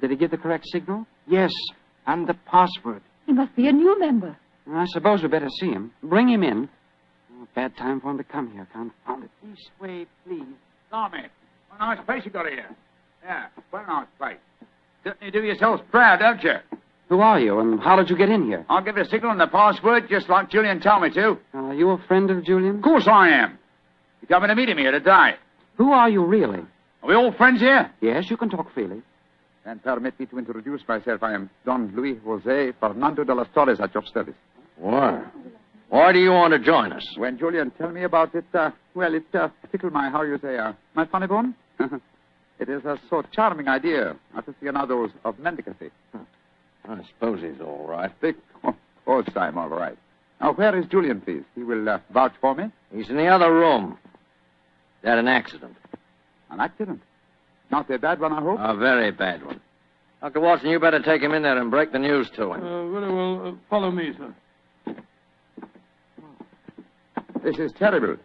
Did 0.00 0.10
he 0.10 0.16
give 0.16 0.30
the 0.30 0.36
correct 0.36 0.66
signal? 0.70 1.06
Yes, 1.26 1.52
and 2.06 2.28
the 2.28 2.34
password. 2.50 3.02
He 3.24 3.32
must 3.32 3.56
be 3.56 3.68
a 3.68 3.72
new 3.72 3.98
member. 3.98 4.36
I 4.70 4.84
suppose 4.88 5.22
we 5.22 5.28
better 5.28 5.48
see 5.60 5.68
him. 5.70 5.92
Bring 6.02 6.28
him 6.28 6.42
in. 6.42 6.68
Bad 7.54 7.76
time 7.76 8.00
for 8.00 8.10
him 8.10 8.18
to 8.18 8.24
come 8.24 8.50
here. 8.50 8.66
Confound 8.72 9.24
it. 9.24 9.30
This 9.42 9.66
way, 9.80 10.06
please. 10.26 10.44
Tommy, 10.90 11.24
what 11.68 11.80
a 11.80 11.94
nice 11.94 12.04
place 12.04 12.22
you 12.24 12.30
got 12.30 12.46
here. 12.46 12.66
Yeah, 13.24 13.46
what 13.70 13.84
a 13.84 13.86
nice 13.86 14.06
place. 14.18 14.36
Certainly 15.04 15.30
do 15.30 15.42
yourselves 15.42 15.82
proud, 15.90 16.18
don't 16.18 16.42
you? 16.42 16.54
Who 17.08 17.20
are 17.20 17.38
you, 17.38 17.60
and 17.60 17.80
how 17.80 17.96
did 17.96 18.10
you 18.10 18.16
get 18.16 18.28
in 18.28 18.46
here? 18.46 18.66
I'll 18.68 18.82
give 18.82 18.96
you 18.96 19.04
the 19.04 19.10
signal 19.10 19.30
and 19.30 19.40
the 19.40 19.46
password 19.46 20.08
just 20.08 20.28
like 20.28 20.50
Julian 20.50 20.80
told 20.80 21.02
me 21.02 21.10
to. 21.10 21.38
Are 21.54 21.74
you 21.74 21.90
a 21.90 21.98
friend 22.08 22.30
of 22.30 22.44
Julian? 22.44 22.76
Of 22.76 22.82
course 22.82 23.06
I 23.06 23.28
am. 23.28 23.58
You 24.20 24.28
coming 24.28 24.48
to 24.48 24.56
meet 24.56 24.68
him 24.68 24.78
here 24.78 24.90
today. 24.90 25.36
Who 25.76 25.92
are 25.92 26.10
you 26.10 26.24
really? 26.24 26.60
Are 27.02 27.08
we 27.08 27.14
all 27.14 27.32
friends 27.32 27.60
here? 27.60 27.92
Yes, 28.00 28.28
you 28.28 28.36
can 28.36 28.50
talk 28.50 28.72
freely. 28.74 29.02
Then 29.64 29.78
permit 29.78 30.18
me 30.18 30.26
to 30.26 30.38
introduce 30.38 30.82
myself. 30.88 31.22
I 31.22 31.34
am 31.34 31.50
Don 31.64 31.92
Luis 31.94 32.18
Jose 32.24 32.72
Fernando 32.80 33.24
de 33.24 33.34
las 33.34 33.48
Torres 33.54 33.78
at 33.80 33.94
your 33.94 34.04
service. 34.12 34.34
Why? 34.76 35.22
Why 35.88 36.12
do 36.12 36.18
you 36.18 36.30
want 36.30 36.52
to 36.52 36.58
join 36.58 36.92
us? 36.92 37.06
When 37.16 37.38
Julian 37.38 37.70
tell 37.72 37.90
me 37.90 38.02
about 38.02 38.34
it, 38.34 38.44
uh, 38.54 38.70
well, 38.94 39.14
it 39.14 39.24
uh, 39.34 39.48
tickled 39.70 39.92
my, 39.92 40.10
how 40.10 40.22
you 40.22 40.38
say, 40.42 40.58
uh, 40.58 40.72
my 40.94 41.06
funny 41.06 41.26
bone. 41.26 41.54
it 42.58 42.68
is 42.68 42.84
a 42.84 42.98
so 43.08 43.22
charming 43.32 43.68
idea, 43.68 44.16
aficionados 44.36 45.10
of 45.24 45.36
mendicancy. 45.38 45.90
I 46.88 47.00
suppose 47.08 47.40
he's 47.40 47.60
all 47.60 47.86
right. 47.88 48.10
Thick, 48.20 48.36
oh, 48.64 48.74
old 49.06 49.32
time, 49.32 49.58
all 49.58 49.68
right. 49.68 49.96
Now, 50.40 50.52
where 50.52 50.76
is 50.78 50.86
Julian, 50.86 51.20
please? 51.20 51.42
He 51.54 51.62
will 51.62 51.88
uh, 51.88 51.98
vouch 52.12 52.32
for 52.40 52.54
me. 52.54 52.64
He's 52.92 53.08
in 53.08 53.16
the 53.16 53.26
other 53.26 53.52
room. 53.52 53.96
He 55.02 55.08
had 55.08 55.18
an 55.18 55.28
accident. 55.28 55.76
An 56.50 56.60
accident. 56.60 57.00
Not 57.70 57.90
a 57.90 57.98
bad 57.98 58.20
one, 58.20 58.32
I 58.32 58.40
hope. 58.40 58.58
A 58.60 58.76
very 58.76 59.10
bad 59.12 59.44
one. 59.44 59.60
Dr. 60.20 60.40
Watson, 60.40 60.70
you 60.70 60.80
better 60.80 61.00
take 61.00 61.22
him 61.22 61.32
in 61.32 61.42
there 61.42 61.58
and 61.58 61.70
break 61.70 61.92
the 61.92 61.98
news 61.98 62.28
to 62.36 62.52
him. 62.52 62.62
Uh, 62.62 62.90
very 62.90 63.12
well. 63.12 63.48
Uh, 63.48 63.52
follow 63.68 63.90
me, 63.90 64.12
sir. 64.16 64.34
This 67.46 67.58
is 67.60 67.72
terrible. 67.78 68.16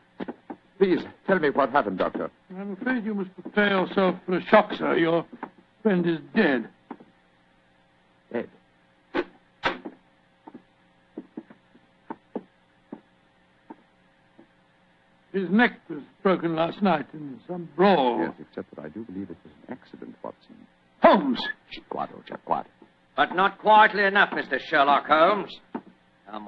Please, 0.80 0.98
tell 1.28 1.38
me 1.38 1.52
what 1.52 1.70
happened, 1.70 2.00
Doctor. 2.00 2.32
I'm 2.58 2.72
afraid 2.72 3.06
you 3.06 3.14
must 3.14 3.30
prepare 3.40 3.70
yourself 3.70 4.16
for 4.26 4.36
a 4.36 4.44
shock, 4.46 4.74
sir. 4.74 4.98
Your 4.98 5.24
friend 5.84 6.04
is 6.08 6.18
dead. 6.36 6.68
Dead. 8.34 8.50
His 15.32 15.52
neck 15.52 15.80
was 15.88 16.00
broken 16.24 16.56
last 16.56 16.82
night 16.82 17.06
in 17.14 17.40
some 17.48 17.70
brawl. 17.76 18.22
Yes, 18.22 18.34
except 18.50 18.76
that 18.76 18.86
I 18.86 18.90
do 18.90 19.04
believe 19.04 19.30
it 19.30 19.38
was 19.44 19.54
an 19.68 19.78
accident, 19.78 20.16
Watson. 20.24 20.56
Holmes! 21.04 21.40
Quiet, 21.90 22.10
old 22.16 22.26
chap, 22.26 22.44
quiet. 22.44 22.66
But 23.16 23.36
not 23.36 23.60
quietly 23.60 24.04
enough, 24.04 24.32
Mr. 24.32 24.60
Sherlock 24.60 25.06
Holmes. 25.06 25.56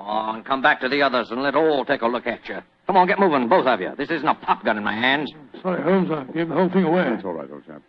Come 0.03 0.11
on, 0.11 0.43
come 0.43 0.61
back 0.61 0.81
to 0.81 0.89
the 0.89 1.01
others 1.01 1.29
and 1.31 1.41
let 1.41 1.55
all 1.55 1.85
take 1.85 2.01
a 2.01 2.07
look 2.07 2.27
at 2.27 2.45
you. 2.49 2.57
Come 2.87 2.97
on, 2.97 3.07
get 3.07 3.19
moving, 3.19 3.47
both 3.47 3.65
of 3.65 3.79
you. 3.79 3.93
This 3.97 4.11
isn't 4.11 4.27
a 4.27 4.35
pop 4.35 4.65
gun 4.65 4.77
in 4.77 4.83
my 4.83 4.93
hands. 4.93 5.31
Sorry, 5.61 5.81
Holmes, 5.81 6.09
I 6.11 6.25
gave 6.33 6.49
the 6.49 6.55
whole 6.55 6.69
thing 6.69 6.83
away. 6.83 7.05
It's 7.07 7.23
all 7.23 7.31
right, 7.31 7.49
old 7.49 7.65
chap. 7.65 7.81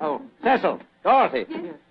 Oh, 0.00 0.20
Cecil, 0.42 0.80
Dorothy, 1.04 1.44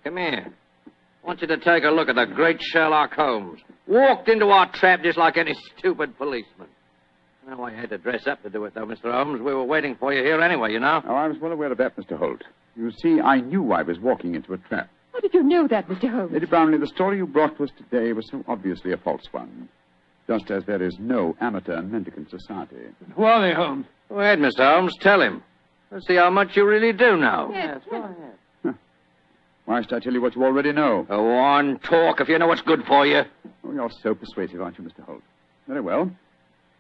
come 0.04 0.18
here. 0.18 0.48
I 0.86 1.28
want 1.28 1.40
you 1.40 1.48
to 1.48 1.58
take 1.60 1.86
a 1.86 1.90
look 1.90 2.10
at 2.10 2.16
the 2.16 2.26
great 2.26 2.62
Sherlock 2.62 3.14
Holmes. 3.14 3.62
Walked 3.88 4.28
into 4.28 4.48
our 4.48 4.70
trap 4.74 5.02
just 5.02 5.18
like 5.18 5.38
any 5.38 5.56
stupid 5.78 6.18
policeman. 6.18 6.68
Well, 7.48 7.64
I 7.64 7.74
had 7.74 7.92
to 7.92 7.98
dress 7.98 8.28
up 8.28 8.44
to 8.44 8.50
do 8.50 8.66
it, 8.66 8.74
though, 8.76 8.86
Mr. 8.86 9.14
Holmes. 9.14 9.40
We 9.40 9.54
were 9.54 9.64
waiting 9.64 9.96
for 9.96 10.14
you 10.14 10.24
here 10.24 10.42
anyway, 10.42 10.74
you 10.74 10.82
know. 10.82 11.02
Oh, 11.08 11.16
I 11.16 11.30
was 11.30 11.38
well 11.42 11.54
aware 11.54 11.72
of 11.72 11.78
that, 11.78 11.96
Mr. 11.96 12.18
Holt. 12.18 12.44
You 12.76 12.92
see, 13.02 13.22
I 13.22 13.40
knew 13.40 13.72
I 13.72 13.84
was 13.84 13.98
walking 13.98 14.36
into 14.36 14.52
a 14.52 14.58
trap. 14.58 14.90
How 15.28 15.32
did 15.32 15.44
you 15.44 15.50
know 15.50 15.68
that, 15.68 15.90
Mr. 15.90 16.10
Holmes? 16.10 16.32
Lady 16.32 16.46
Brownlee, 16.46 16.78
the 16.78 16.88
story 16.88 17.18
you 17.18 17.28
brought 17.28 17.58
to 17.58 17.66
us 17.66 17.70
today 17.78 18.14
was 18.14 18.30
so 18.32 18.46
obviously 18.48 18.94
a 18.94 18.98
false 18.98 19.26
one. 19.32 19.68
Just 20.26 20.50
as 20.50 20.64
there 20.64 20.82
is 20.82 20.96
no 21.00 21.36
amateur 21.42 21.82
mendicant 21.82 22.30
society. 22.30 22.78
Who 23.14 23.24
are 23.24 23.42
they, 23.42 23.54
Holmes? 23.54 23.88
Go 24.08 24.22
ahead, 24.22 24.40
Mr. 24.40 24.60
Holmes. 24.60 24.94
Tell 25.02 25.22
him. 25.22 25.44
Let's 25.92 26.08
see 26.08 26.16
how 26.16 26.30
much 26.30 26.56
you 26.56 26.66
really 26.66 26.94
do 26.94 27.18
know. 27.18 27.50
Yes, 27.52 27.82
Go 27.92 28.04
ahead. 28.04 28.76
Why 29.66 29.82
should 29.82 29.94
I 29.96 30.00
tell 30.00 30.14
you 30.14 30.22
what 30.22 30.34
you 30.34 30.46
already 30.46 30.72
know? 30.72 31.06
Go 31.10 31.38
on, 31.38 31.80
talk 31.80 32.22
if 32.22 32.30
you 32.30 32.40
know 32.40 32.48
what's 32.48 32.62
good 32.62 32.86
for 32.86 33.06
you. 33.06 33.24
Oh, 33.66 33.74
you're 33.74 33.92
so 34.02 34.16
persuasive, 34.16 34.62
aren't 34.62 34.78
you, 34.78 34.86
Mr. 34.86 35.04
Holt? 35.04 35.24
Very 35.68 35.82
well. 35.82 36.10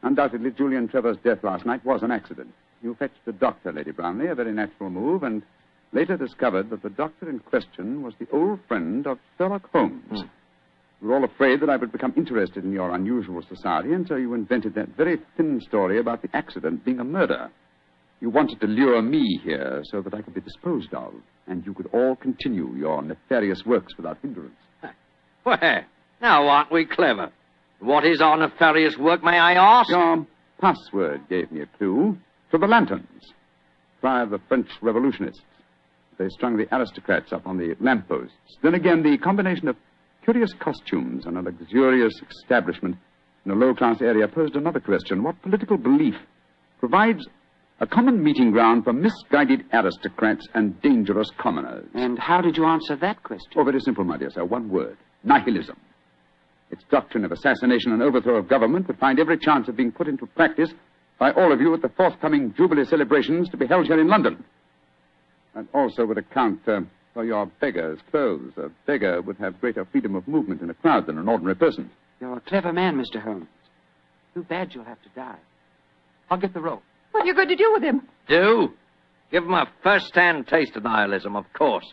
Undoubtedly, 0.03 0.51
Julian 0.51 0.87
Trevor's 0.87 1.17
death 1.17 1.43
last 1.43 1.65
night 1.65 1.83
was 1.83 2.01
an 2.01 2.11
accident. 2.11 2.53
You 2.81 2.95
fetched 2.95 3.25
the 3.25 3.33
doctor, 3.33 3.73
Lady 3.73 3.91
Brownlee, 3.91 4.27
a 4.27 4.35
very 4.35 4.53
natural 4.53 4.89
move, 4.89 5.23
and 5.23 5.43
later 5.91 6.17
discovered 6.17 6.69
that 6.69 6.83
the 6.83 6.89
doctor 6.89 7.29
in 7.29 7.39
question 7.39 8.01
was 8.01 8.13
the 8.19 8.27
old 8.31 8.59
friend 8.67 9.07
of 9.07 9.19
Sherlock 9.37 9.69
Holmes. 9.71 10.01
Hmm. 10.09 10.27
You 11.01 11.07
were 11.09 11.15
all 11.15 11.23
afraid 11.23 11.61
that 11.61 11.69
I 11.69 11.77
would 11.77 11.91
become 11.91 12.13
interested 12.17 12.63
in 12.63 12.71
your 12.71 12.93
unusual 12.93 13.43
society, 13.47 13.93
and 13.93 14.07
so 14.07 14.15
you 14.15 14.33
invented 14.33 14.73
that 14.75 14.97
very 14.97 15.17
thin 15.35 15.61
story 15.61 15.99
about 15.99 16.23
the 16.23 16.29
accident 16.35 16.83
being 16.83 16.99
a 16.99 17.03
murder. 17.03 17.51
You 18.19 18.31
wanted 18.31 18.59
to 18.61 18.67
lure 18.67 18.99
me 19.01 19.39
here 19.43 19.81
so 19.91 20.01
that 20.01 20.15
I 20.15 20.21
could 20.23 20.33
be 20.33 20.41
disposed 20.41 20.91
of, 20.95 21.13
and 21.45 21.63
you 21.65 21.73
could 21.75 21.87
all 21.93 22.15
continue 22.15 22.75
your 22.75 23.03
nefarious 23.03 23.63
works 23.65 23.95
without 23.95 24.17
hindrance. 24.21 24.55
Well, 25.45 25.85
now 26.19 26.45
aren't 26.45 26.73
we 26.73 26.85
clever? 26.85 27.31
What 27.79 28.05
is 28.05 28.19
our 28.19 28.35
nefarious 28.35 28.97
work, 28.97 29.23
may 29.23 29.37
I 29.37 29.53
ask? 29.53 29.89
Your 29.89 30.27
password 30.59 31.21
gave 31.29 31.49
me 31.53 31.61
a 31.61 31.77
clue 31.77 32.17
to 32.51 32.57
the 32.57 32.67
lanterns. 32.67 33.33
Try 34.01 34.25
the 34.25 34.39
French 34.49 34.67
revolutionists. 34.81 35.41
They 36.17 36.29
strung 36.29 36.57
the 36.57 36.67
aristocrats 36.75 37.31
up 37.31 37.45
on 37.45 37.57
the 37.57 37.75
lampposts. 37.79 38.57
Then 38.63 38.73
again, 38.73 39.03
the 39.03 39.17
combination 39.17 39.67
of 39.67 39.75
curious 40.23 40.51
costumes 40.59 41.25
and 41.25 41.37
a 41.37 41.41
luxurious 41.41 42.13
establishment 42.29 42.97
in 43.45 43.51
a 43.51 43.55
low 43.55 43.73
class 43.73 44.01
area 44.01 44.27
posed 44.27 44.55
another 44.55 44.79
question. 44.79 45.23
What 45.23 45.41
political 45.41 45.77
belief 45.77 46.15
provides 46.79 47.25
a 47.79 47.87
common 47.87 48.23
meeting 48.23 48.51
ground 48.51 48.83
for 48.83 48.93
misguided 48.93 49.63
aristocrats 49.71 50.47
and 50.53 50.81
dangerous 50.81 51.29
commoners? 51.37 51.87
And 51.93 52.17
how 52.17 52.41
did 52.41 52.57
you 52.57 52.65
answer 52.65 52.95
that 52.97 53.23
question? 53.23 53.51
Oh, 53.55 53.63
very 53.63 53.79
simple, 53.79 54.03
my 54.03 54.17
dear 54.17 54.31
sir. 54.31 54.43
One 54.43 54.69
word 54.69 54.97
nihilism. 55.23 55.77
Its 56.71 56.83
doctrine 56.91 57.23
of 57.23 57.31
assassination 57.31 57.93
and 57.93 58.01
overthrow 58.01 58.37
of 58.37 58.49
government 58.49 58.87
would 58.87 58.99
find 58.99 59.19
every 59.19 59.37
chance 59.37 59.67
of 59.67 59.77
being 59.77 59.91
put 59.91 60.07
into 60.07 60.25
practice 60.25 60.71
by 61.19 61.31
all 61.31 61.53
of 61.53 61.61
you 61.61 61.73
at 61.73 61.81
the 61.81 61.89
forthcoming 61.89 62.53
Jubilee 62.57 62.85
celebrations 62.85 63.49
to 63.49 63.57
be 63.57 63.67
held 63.67 63.87
here 63.87 63.99
in 63.99 64.07
London. 64.07 64.43
And 65.57 65.67
also 65.73 66.05
would 66.05 66.19
account 66.19 66.59
uh, 66.67 66.81
for 67.15 67.25
your 67.25 67.47
beggar's 67.59 67.97
clothes. 68.11 68.51
A 68.57 68.69
beggar 68.85 69.23
would 69.23 69.37
have 69.37 69.59
greater 69.59 69.85
freedom 69.85 70.15
of 70.15 70.27
movement 70.27 70.61
in 70.61 70.69
a 70.69 70.75
crowd 70.75 71.07
than 71.07 71.17
an 71.17 71.27
ordinary 71.27 71.55
person. 71.55 71.89
You're 72.21 72.37
a 72.37 72.41
clever 72.41 72.71
man, 72.71 72.95
Mr. 72.95 73.19
Holmes. 73.19 73.47
Too 74.35 74.43
bad 74.43 74.75
you'll 74.75 74.83
have 74.83 75.01
to 75.01 75.09
die. 75.15 75.39
I'll 76.29 76.37
get 76.37 76.53
the 76.53 76.61
rope. 76.61 76.83
What 77.11 77.23
are 77.23 77.25
you 77.25 77.33
going 77.33 77.47
to 77.47 77.55
do 77.55 77.71
with 77.73 77.81
him? 77.81 78.03
Do? 78.29 78.69
Give 79.31 79.43
him 79.43 79.53
a 79.53 79.65
first-hand 79.81 80.45
taste 80.45 80.75
of 80.75 80.83
nihilism, 80.83 81.35
of 81.35 81.45
course. 81.57 81.91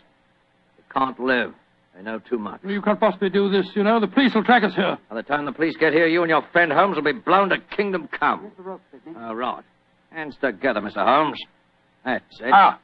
They 0.77 0.83
can't 0.93 1.19
live. 1.19 1.51
They 1.95 2.03
know 2.03 2.19
too 2.19 2.37
much. 2.37 2.61
You 2.63 2.83
can't 2.83 2.99
possibly 2.99 3.31
do 3.31 3.49
this, 3.49 3.65
you 3.73 3.83
know. 3.83 3.99
The 3.99 4.07
police 4.07 4.35
will 4.35 4.43
track 4.43 4.63
us 4.63 4.75
here. 4.75 4.95
By 5.09 5.15
the 5.15 5.23
time 5.23 5.45
the 5.45 5.51
police 5.53 5.75
get 5.79 5.91
here, 5.91 6.05
you 6.05 6.21
and 6.21 6.29
your 6.29 6.43
friend 6.51 6.71
Holmes 6.71 6.97
will 6.97 7.03
be 7.03 7.19
blown 7.19 7.49
to 7.49 7.57
kingdom 7.75 8.07
come. 8.19 8.41
Here's 8.41 8.57
the 8.57 8.63
rope, 8.63 8.81
Sidney. 8.91 9.19
All 9.19 9.35
right. 9.35 9.63
Hands 10.11 10.35
together, 10.39 10.81
Mr. 10.81 11.03
Holmes. 11.03 11.39
That's 12.03 12.23
it. 12.41 12.51
Ah! 12.53 12.79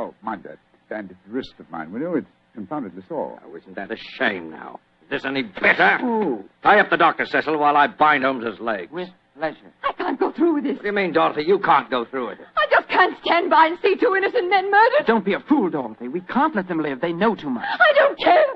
Oh, 0.00 0.14
mind 0.22 0.44
that 0.44 0.56
bandaged 0.88 1.20
wrist 1.28 1.52
of 1.58 1.70
mine, 1.70 1.92
will 1.92 2.00
you? 2.00 2.14
It's 2.16 2.26
confoundedly 2.54 3.02
sore. 3.06 3.38
Oh, 3.44 3.54
isn't 3.54 3.76
that 3.76 3.90
a 3.90 3.96
shame 3.96 4.50
now? 4.50 4.80
Is 5.02 5.10
this 5.10 5.24
any 5.26 5.42
better? 5.42 5.98
Oh. 6.00 6.42
Tie 6.62 6.80
up 6.80 6.88
the 6.88 6.96
doctor, 6.96 7.26
Cecil, 7.26 7.58
while 7.58 7.76
I 7.76 7.86
bind 7.86 8.24
Holmes's 8.24 8.58
legs. 8.60 8.90
With 8.90 9.10
pleasure. 9.36 9.58
I 9.84 9.92
can't 9.92 10.18
go 10.18 10.32
through 10.32 10.54
with 10.54 10.64
this. 10.64 10.76
What 10.76 10.82
do 10.82 10.86
you 10.88 10.94
mean, 10.94 11.12
Dorothy? 11.12 11.42
You 11.46 11.58
can't 11.58 11.90
go 11.90 12.06
through 12.06 12.30
it. 12.30 12.38
I 12.56 12.66
just 12.70 12.88
can't 12.88 13.14
stand 13.22 13.50
by 13.50 13.66
and 13.66 13.78
see 13.82 13.94
two 13.96 14.14
innocent 14.16 14.48
men 14.48 14.70
murdered. 14.70 15.06
Don't 15.06 15.24
be 15.24 15.34
a 15.34 15.40
fool, 15.40 15.68
Dorothy. 15.68 16.08
We 16.08 16.22
can't 16.22 16.56
let 16.56 16.66
them 16.66 16.78
live. 16.80 17.02
They 17.02 17.12
know 17.12 17.34
too 17.34 17.50
much. 17.50 17.66
I 17.68 17.92
don't 17.94 18.18
care. 18.18 18.54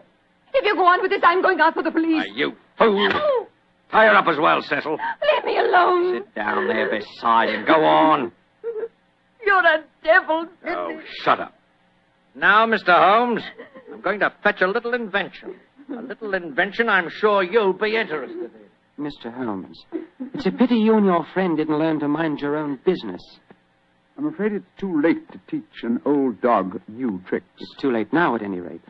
If 0.54 0.64
you 0.64 0.74
go 0.74 0.86
on 0.86 1.02
with 1.02 1.10
this, 1.10 1.20
I'm 1.22 1.42
going 1.42 1.60
out 1.60 1.74
for 1.74 1.82
the 1.82 1.90
police. 1.90 2.24
Why, 2.26 2.34
you 2.34 2.52
fool. 2.78 3.48
Tie 3.90 4.06
her 4.06 4.14
up 4.14 4.26
as 4.28 4.38
well, 4.38 4.62
Cecil. 4.62 4.92
leave 5.32 5.44
me 5.44 5.58
alone. 5.58 6.22
Sit 6.22 6.34
down 6.34 6.68
there 6.68 6.88
beside 6.90 7.50
him. 7.50 7.66
Go 7.66 7.84
on. 7.84 8.32
You're 9.44 9.64
a 9.64 9.84
devil. 10.02 10.46
Oh, 10.66 11.00
shut 11.22 11.40
up. 11.40 11.54
Now, 12.34 12.66
Mr. 12.66 12.88
Holmes, 12.88 13.42
I'm 13.92 14.00
going 14.00 14.20
to 14.20 14.32
fetch 14.42 14.60
a 14.60 14.66
little 14.66 14.94
invention. 14.94 15.54
A 15.90 16.02
little 16.02 16.34
invention 16.34 16.88
I'm 16.88 17.08
sure 17.10 17.42
you'll 17.42 17.72
be 17.74 17.96
interested 17.96 18.50
in. 18.98 19.04
Mr. 19.04 19.32
Holmes, 19.32 19.76
it's 20.34 20.46
a 20.46 20.52
pity 20.52 20.76
you 20.76 20.96
and 20.96 21.04
your 21.04 21.26
friend 21.34 21.56
didn't 21.56 21.78
learn 21.78 21.98
to 22.00 22.08
mind 22.08 22.40
your 22.40 22.56
own 22.56 22.78
business. 22.84 23.20
I'm 24.16 24.26
afraid 24.26 24.52
it's 24.52 24.64
too 24.78 25.02
late 25.02 25.30
to 25.32 25.40
teach 25.48 25.82
an 25.82 26.00
old 26.06 26.40
dog 26.40 26.80
new 26.86 27.20
tricks. 27.28 27.46
It's 27.58 27.76
too 27.80 27.90
late 27.90 28.12
now, 28.12 28.36
at 28.36 28.42
any 28.42 28.60
rate. 28.60 28.80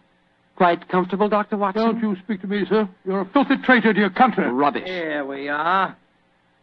Quite 0.57 0.89
comfortable, 0.89 1.29
Dr. 1.29 1.57
Watson? 1.57 1.83
Don't 1.83 2.01
you 2.01 2.17
speak 2.23 2.43
to 2.43 2.47
me, 2.47 2.65
sir. 2.69 2.89
You're 3.05 3.23
a 3.23 3.29
filthy 3.33 3.57
traitor 3.65 3.93
to 3.93 3.99
your 3.99 4.11
country. 4.11 4.47
Rubbish. 4.47 4.85
Here 4.85 5.25
we 5.25 5.49
are. 5.49 5.97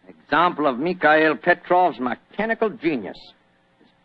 Example 0.07 0.67
of 0.67 0.77
Mikhail 0.79 1.35
Petrov's 1.35 1.99
mechanical 1.99 2.69
genius. 2.69 3.17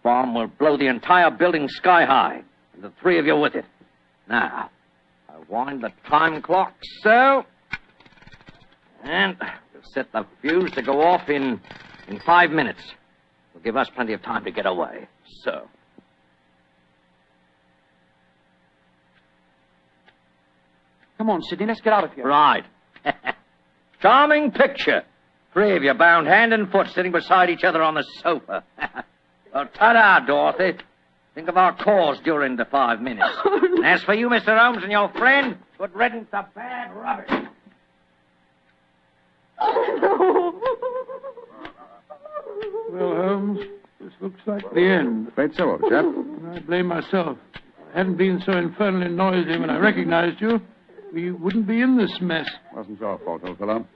Bomb 0.06 0.34
will 0.36 0.46
blow 0.46 0.76
the 0.76 0.86
entire 0.86 1.32
building 1.32 1.66
sky 1.66 2.04
high, 2.04 2.40
and 2.74 2.84
the 2.84 2.92
three 3.02 3.18
of 3.18 3.26
you 3.26 3.36
with 3.36 3.56
it. 3.56 3.64
Now, 4.28 4.70
I 5.28 5.32
wind 5.48 5.82
the 5.82 5.90
time 6.08 6.40
clock 6.42 6.74
so. 7.02 7.44
And 9.02 9.36
we'll 9.74 9.82
set 9.94 10.12
the 10.12 10.24
fuse 10.40 10.70
to 10.74 10.82
go 10.82 11.02
off 11.02 11.28
in 11.28 11.60
in 12.06 12.20
five 12.20 12.50
minutes. 12.50 12.78
It'll 13.50 13.64
give 13.64 13.76
us 13.76 13.90
plenty 13.96 14.12
of 14.12 14.22
time 14.22 14.44
to 14.44 14.52
get 14.52 14.64
away. 14.64 15.08
So. 15.42 15.68
Come 21.18 21.30
on, 21.30 21.42
Sidney, 21.42 21.66
let's 21.66 21.80
get 21.80 21.92
out 21.92 22.04
of 22.04 22.12
here. 22.12 22.28
Right. 22.28 22.64
Charming 24.00 24.52
picture. 24.52 25.02
Three 25.52 25.76
of 25.76 25.82
you 25.82 25.94
bound 25.94 26.28
hand 26.28 26.52
and 26.52 26.70
foot 26.70 26.86
sitting 26.94 27.10
beside 27.10 27.50
each 27.50 27.64
other 27.64 27.82
on 27.82 27.94
the 27.94 28.04
sofa. 28.22 28.62
well, 29.56 29.68
ta-da, 29.72 30.20
Dorothy. 30.26 30.78
Think 31.34 31.48
of 31.48 31.56
our 31.56 31.74
cause 31.82 32.18
during 32.24 32.56
the 32.56 32.66
five 32.66 33.00
minutes. 33.00 33.28
Oh, 33.44 33.60
and 33.62 33.86
as 33.86 34.02
for 34.02 34.14
you, 34.14 34.28
Mr. 34.28 34.58
Holmes, 34.58 34.82
and 34.82 34.92
your 34.92 35.08
friend, 35.12 35.56
good 35.78 35.94
riddance 35.94 36.28
to 36.30 36.46
bad 36.54 36.94
rubbish. 36.94 37.30
Oh, 39.60 40.60
well, 42.90 43.14
Holmes, 43.14 43.60
this 44.00 44.12
looks 44.20 44.40
like 44.46 44.62
the 44.74 44.80
end. 44.80 45.28
Afraid 45.28 45.54
so, 45.54 45.70
old 45.70 45.82
chap. 45.88 46.04
I 46.52 46.58
blame 46.60 46.86
myself. 46.86 47.38
I 47.94 47.98
hadn't 47.98 48.16
been 48.16 48.42
so 48.44 48.52
infernally 48.52 49.08
noisy 49.08 49.58
when 49.58 49.70
I 49.70 49.78
recognized 49.78 50.40
you, 50.40 50.60
we 51.14 51.30
wouldn't 51.30 51.66
be 51.66 51.80
in 51.80 51.96
this 51.96 52.18
mess. 52.20 52.48
Wasn't 52.74 53.00
your 53.00 53.18
fault, 53.20 53.42
old 53.44 53.58
fellow. 53.58 53.86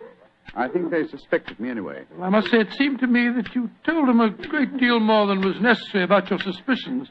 I 0.55 0.68
think 0.68 0.90
they 0.90 1.07
suspected 1.07 1.61
me 1.61 1.70
anyway. 1.70 2.05
Well, 2.12 2.24
I 2.24 2.29
must 2.29 2.50
say, 2.50 2.59
it 2.59 2.72
seemed 2.76 2.98
to 3.00 3.07
me 3.07 3.29
that 3.37 3.55
you 3.55 3.70
told 3.87 4.09
them 4.09 4.20
a 4.20 4.31
great 4.31 4.76
deal 4.79 4.98
more 4.98 5.26
than 5.26 5.40
was 5.40 5.61
necessary 5.61 6.05
about 6.05 6.29
your 6.29 6.40
suspicions. 6.40 7.09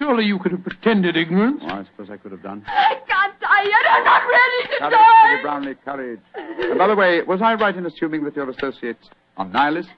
Surely 0.00 0.24
you 0.24 0.38
could 0.40 0.50
have 0.50 0.64
pretended 0.64 1.16
ignorance. 1.16 1.62
Oh, 1.64 1.74
I 1.74 1.84
suppose 1.84 2.10
I 2.10 2.16
could 2.16 2.32
have 2.32 2.42
done. 2.42 2.64
I 2.66 2.94
can't 3.06 3.40
die 3.40 3.62
yet. 3.62 3.86
I'm 3.88 4.04
not 4.04 4.22
ready 4.26 4.62
to 4.62 4.78
Courage, 4.78 4.92
die. 4.92 5.30
Lady 5.30 5.42
Brownlee, 5.42 5.74
courage. 5.84 6.20
And 6.34 6.78
by 6.78 6.88
the 6.88 6.96
way, 6.96 7.22
was 7.22 7.40
I 7.40 7.54
right 7.54 7.76
in 7.76 7.86
assuming 7.86 8.24
that 8.24 8.34
your 8.34 8.50
associates 8.50 9.08
are 9.36 9.46
nihilists? 9.46 9.92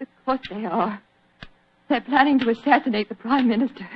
Of 0.00 0.08
course 0.26 0.40
they 0.50 0.66
are. 0.66 1.00
They're 1.88 2.02
planning 2.02 2.38
to 2.40 2.50
assassinate 2.50 3.08
the 3.08 3.14
Prime 3.14 3.48
Minister 3.48 3.86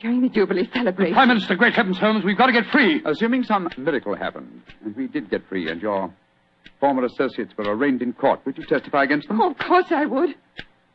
during 0.00 0.22
the 0.22 0.28
Jubilee 0.30 0.68
celebration. 0.72 1.14
Prime 1.14 1.28
Minister, 1.28 1.54
great 1.54 1.74
heavens, 1.74 1.98
Holmes, 1.98 2.24
we've 2.24 2.38
got 2.38 2.46
to 2.46 2.52
get 2.52 2.64
free. 2.72 3.02
Assuming 3.04 3.42
some 3.44 3.68
miracle 3.76 4.16
happened, 4.16 4.62
and 4.84 4.96
we 4.96 5.08
did 5.08 5.30
get 5.30 5.46
free, 5.48 5.70
and 5.70 5.82
your 5.82 6.12
former 6.80 7.04
associates 7.04 7.52
were 7.56 7.64
arraigned 7.74 8.02
in 8.02 8.12
court, 8.12 8.40
would 8.44 8.56
you 8.58 8.64
testify 8.66 9.04
against 9.04 9.28
them? 9.28 9.40
Oh, 9.40 9.50
of 9.50 9.58
course 9.58 9.86
I 9.90 10.06
would. 10.06 10.30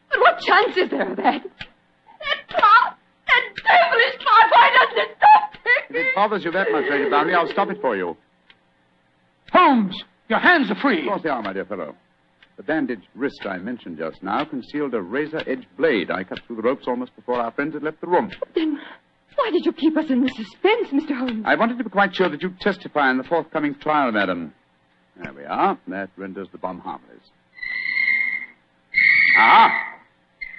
But 0.10 0.20
what 0.20 0.40
chance 0.40 0.76
is 0.78 0.90
there 0.90 1.10
of 1.12 1.18
that? 1.18 1.42
That 1.44 2.48
clock, 2.50 2.98
that 3.28 3.44
devilish 3.56 4.18
clock, 4.24 4.52
why 4.52 4.70
doesn't 4.74 4.98
it 4.98 5.18
stop 5.18 5.54
If 5.54 5.88
ticking? 5.90 6.06
it 6.08 6.16
bothers 6.16 6.44
you 6.46 6.52
that 6.52 6.68
much, 6.72 6.86
Lady 6.90 7.10
Brownlee, 7.10 7.34
I'll 7.34 7.48
stop 7.50 7.70
it 7.70 7.78
for 7.82 7.96
you. 7.96 8.16
Holmes, 9.52 9.96
your 10.30 10.40
hands 10.40 10.70
are 10.72 10.76
free. 10.76 11.02
Of 11.02 11.08
course 11.08 11.22
they 11.24 11.30
are, 11.30 11.42
my 11.42 11.54
dear 11.54 11.66
fellow. 11.66 11.96
The 12.58 12.64
bandaged 12.64 13.08
wrist 13.16 13.46
I 13.46 13.58
mentioned 13.58 13.98
just 14.00 14.22
now 14.24 14.44
concealed 14.44 14.94
a 14.94 15.02
razor-edged 15.02 15.68
blade 15.78 16.10
I 16.10 16.24
cut 16.24 16.40
through 16.48 16.56
the 16.58 16.64
ropes 16.64 16.86
almost 16.88 17.16
before 17.16 17.40
our 17.40 17.52
friends 17.52 17.76
had 17.76 17.84
left 17.84 18.02
the 18.02 18.08
room. 18.08 18.32
Then 18.56 18.80
why 19.36 19.52
did 19.52 19.64
you 19.66 19.72
keep 19.74 19.96
us 19.96 20.10
in 20.10 20.22
the 20.24 20.30
suspense, 20.30 20.88
Mr. 20.90 21.16
Holmes? 21.18 21.44
I 21.46 21.56
wanted 21.56 21.78
to 21.78 21.84
be 21.84 21.90
quite 21.92 22.16
sure 22.16 22.30
that 22.30 22.42
you'd 22.42 22.60
testify 22.60 23.12
in 23.12 23.18
the 23.20 23.24
forthcoming 23.24 23.76
trial, 23.76 24.12
madam. 24.12 24.54
There 25.22 25.34
we 25.34 25.44
are. 25.46 25.78
That 25.88 26.10
renders 26.18 26.48
the 26.52 26.58
bomb 26.58 26.80
harmless. 26.80 27.22
Ah! 29.38 29.72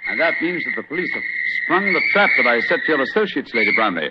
And 0.09 0.19
that 0.19 0.33
means 0.41 0.63
that 0.65 0.73
the 0.75 0.87
police 0.87 1.09
have 1.13 1.23
sprung 1.63 1.93
the 1.93 2.01
trap 2.13 2.29
that 2.37 2.47
I 2.47 2.59
set 2.61 2.79
for 2.85 2.93
your 2.93 3.01
associates, 3.01 3.51
Lady 3.53 3.71
Brownlee. 3.75 4.09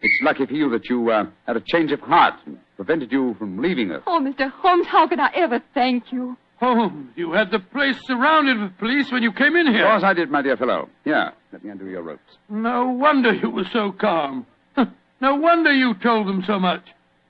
It's 0.00 0.22
lucky 0.22 0.46
for 0.46 0.52
you 0.52 0.70
that 0.70 0.88
you 0.88 1.10
uh, 1.10 1.26
had 1.46 1.56
a 1.56 1.60
change 1.60 1.92
of 1.92 2.00
heart 2.00 2.34
and 2.46 2.58
prevented 2.76 3.12
you 3.12 3.34
from 3.38 3.58
leaving 3.58 3.90
us. 3.90 4.02
Oh, 4.06 4.20
Mr. 4.20 4.50
Holmes, 4.50 4.86
how 4.86 5.08
could 5.08 5.18
I 5.18 5.30
ever 5.34 5.62
thank 5.72 6.12
you? 6.12 6.36
Holmes, 6.60 7.10
you 7.16 7.32
had 7.32 7.50
the 7.50 7.58
place 7.58 7.96
surrounded 8.06 8.60
with 8.60 8.78
police 8.78 9.10
when 9.10 9.22
you 9.22 9.32
came 9.32 9.56
in 9.56 9.66
here. 9.66 9.84
Of 9.84 9.92
course 9.92 10.04
I 10.04 10.14
did, 10.14 10.30
my 10.30 10.42
dear 10.42 10.56
fellow. 10.56 10.88
Here, 11.04 11.32
let 11.52 11.64
me 11.64 11.70
undo 11.70 11.86
your 11.86 12.02
ropes. 12.02 12.36
No 12.48 12.88
wonder 12.88 13.32
you 13.34 13.50
were 13.50 13.66
so 13.72 13.92
calm. 13.92 14.46
no 15.20 15.34
wonder 15.36 15.72
you 15.72 15.94
told 15.94 16.26
them 16.28 16.42
so 16.46 16.58
much. 16.58 16.82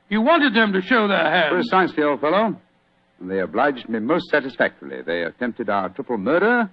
You 0.08 0.20
wanted 0.20 0.54
them 0.54 0.72
to 0.72 0.82
show 0.82 1.08
their 1.08 1.30
hands. 1.30 1.66
Precisely, 1.68 2.02
old 2.02 2.20
fellow. 2.20 2.56
And 3.20 3.30
they 3.30 3.40
obliged 3.40 3.88
me 3.88 3.98
most 4.00 4.28
satisfactorily. 4.30 5.02
They 5.02 5.22
attempted 5.22 5.68
our 5.70 5.88
triple 5.88 6.18
murder. 6.18 6.70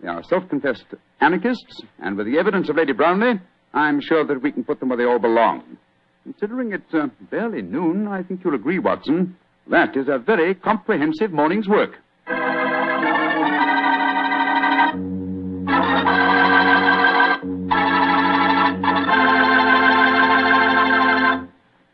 They 0.00 0.08
are 0.08 0.22
self-confessed 0.24 0.84
anarchists, 1.20 1.82
and 2.00 2.16
with 2.16 2.26
the 2.26 2.38
evidence 2.38 2.68
of 2.68 2.76
Lady 2.76 2.92
Brownlee, 2.92 3.40
I'm 3.72 4.00
sure 4.00 4.24
that 4.26 4.42
we 4.42 4.52
can 4.52 4.64
put 4.64 4.80
them 4.80 4.88
where 4.88 4.98
they 4.98 5.04
all 5.04 5.18
belong. 5.18 5.78
Considering 6.24 6.72
it's 6.72 6.92
uh, 6.94 7.06
barely 7.30 7.62
noon, 7.62 8.08
I 8.08 8.22
think 8.22 8.40
you'll 8.44 8.54
agree, 8.54 8.78
Watson. 8.78 9.36
That 9.70 9.96
is 9.96 10.08
a 10.08 10.18
very 10.18 10.54
comprehensive 10.54 11.32
morning's 11.32 11.68
work. 11.68 11.92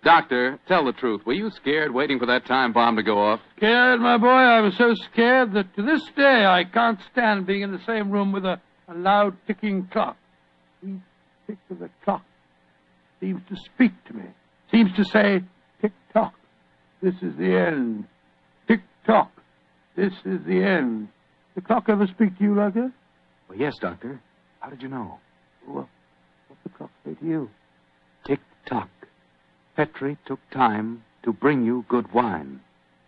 Doctor, 0.02 0.58
tell 0.66 0.84
the 0.86 0.92
truth. 0.92 1.20
Were 1.26 1.34
you 1.34 1.50
scared 1.50 1.92
waiting 1.92 2.18
for 2.18 2.26
that 2.26 2.46
time 2.46 2.72
bomb 2.72 2.96
to 2.96 3.02
go 3.02 3.18
off? 3.18 3.40
Scared, 3.56 4.00
my 4.00 4.16
boy? 4.16 4.28
I 4.28 4.60
was 4.60 4.74
so 4.78 4.94
scared 5.12 5.52
that 5.52 5.74
to 5.76 5.82
this 5.82 6.02
day 6.16 6.46
I 6.46 6.64
can't 6.64 6.98
stand 7.12 7.46
being 7.46 7.62
in 7.62 7.72
the 7.72 7.84
same 7.86 8.10
room 8.10 8.32
with 8.32 8.44
a, 8.44 8.60
a 8.88 8.94
loud 8.94 9.36
ticking 9.46 9.88
clock. 9.92 10.16
Each 10.82 11.00
tick 11.46 11.58
of 11.70 11.80
the 11.80 11.90
clock 12.02 12.22
seems 13.20 13.42
to 13.50 13.56
speak 13.74 13.92
to 14.06 14.14
me. 14.14 14.24
Seems 14.70 14.90
to 14.96 15.04
say, 15.04 15.42
tick 15.82 15.92
tock, 16.14 16.32
this 17.02 17.14
is 17.20 17.36
the 17.36 17.54
end. 17.54 18.04
Tick 18.68 18.80
tock, 19.06 19.30
this 19.96 20.12
is 20.24 20.40
the 20.46 20.62
end. 20.64 21.08
The 21.56 21.60
clock 21.60 21.84
ever 21.88 22.06
speak 22.06 22.38
to 22.38 22.44
you 22.44 22.54
like 22.54 22.72
that? 22.74 22.92
Well, 23.48 23.58
yes, 23.58 23.74
Doctor. 23.80 24.22
How 24.60 24.70
did 24.70 24.80
you 24.80 24.88
know? 24.88 25.18
Well, 25.68 25.88
what's 26.48 26.62
the 26.62 26.70
clock 26.70 26.90
say 27.04 27.14
to 27.14 27.26
you? 27.26 27.50
Tick 28.26 28.40
tock. 28.66 28.88
Petri 29.80 30.18
took 30.26 30.40
time 30.50 31.02
to 31.22 31.32
bring 31.32 31.64
you 31.64 31.86
good 31.88 32.12
wine. 32.12 32.60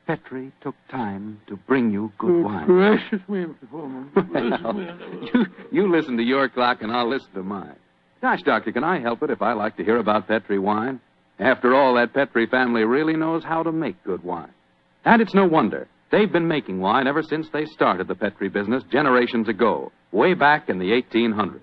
Petri 0.07 0.51
took 0.63 0.75
time 0.91 1.39
to 1.47 1.55
bring 1.55 1.91
you 1.91 2.11
good 2.17 2.31
Oh, 2.31 2.43
wine. 2.45 2.67
Mr. 2.67 3.59
Foreman. 3.71 4.11
Well, 4.33 5.21
you, 5.35 5.47
you 5.71 5.93
listen 5.95 6.17
to 6.17 6.23
your 6.23 6.49
clock 6.49 6.81
and 6.81 6.91
I'll 6.91 7.11
listen 7.11 7.31
to 7.35 7.43
mine. 7.43 7.77
Gosh, 8.23 8.41
Doctor, 8.43 8.73
can 8.73 8.85
I 8.85 9.01
help 9.01 9.23
it 9.23 9.29
if 9.29 9.43
I 9.43 9.53
like 9.53 9.77
to 9.77 9.85
hear 9.85 9.99
about 9.99 10.29
Petri 10.29 10.59
wine? 10.59 10.99
After 11.39 11.75
all, 11.75 11.93
that 11.97 12.15
Petri 12.15 12.47
family 12.47 12.85
really 12.85 13.17
knows 13.17 13.45
how 13.45 13.63
to 13.63 13.71
make 13.71 14.03
good 14.05 14.25
wine. 14.25 14.53
And 15.05 15.21
it's 15.21 15.35
no 15.35 15.45
wonder. 15.45 15.89
They've 16.11 16.33
been 16.33 16.49
making 16.49 16.81
wine 16.81 17.07
ever 17.07 17.23
since 17.23 17.49
they 17.53 17.67
started 17.67 18.09
the 18.09 18.15
Petri 18.15 18.49
business 18.49 18.83
generations 18.91 19.47
ago, 19.47 19.93
way 20.11 20.33
back 20.33 20.71
in 20.71 20.79
the 20.79 20.91
1800s. 21.13 21.61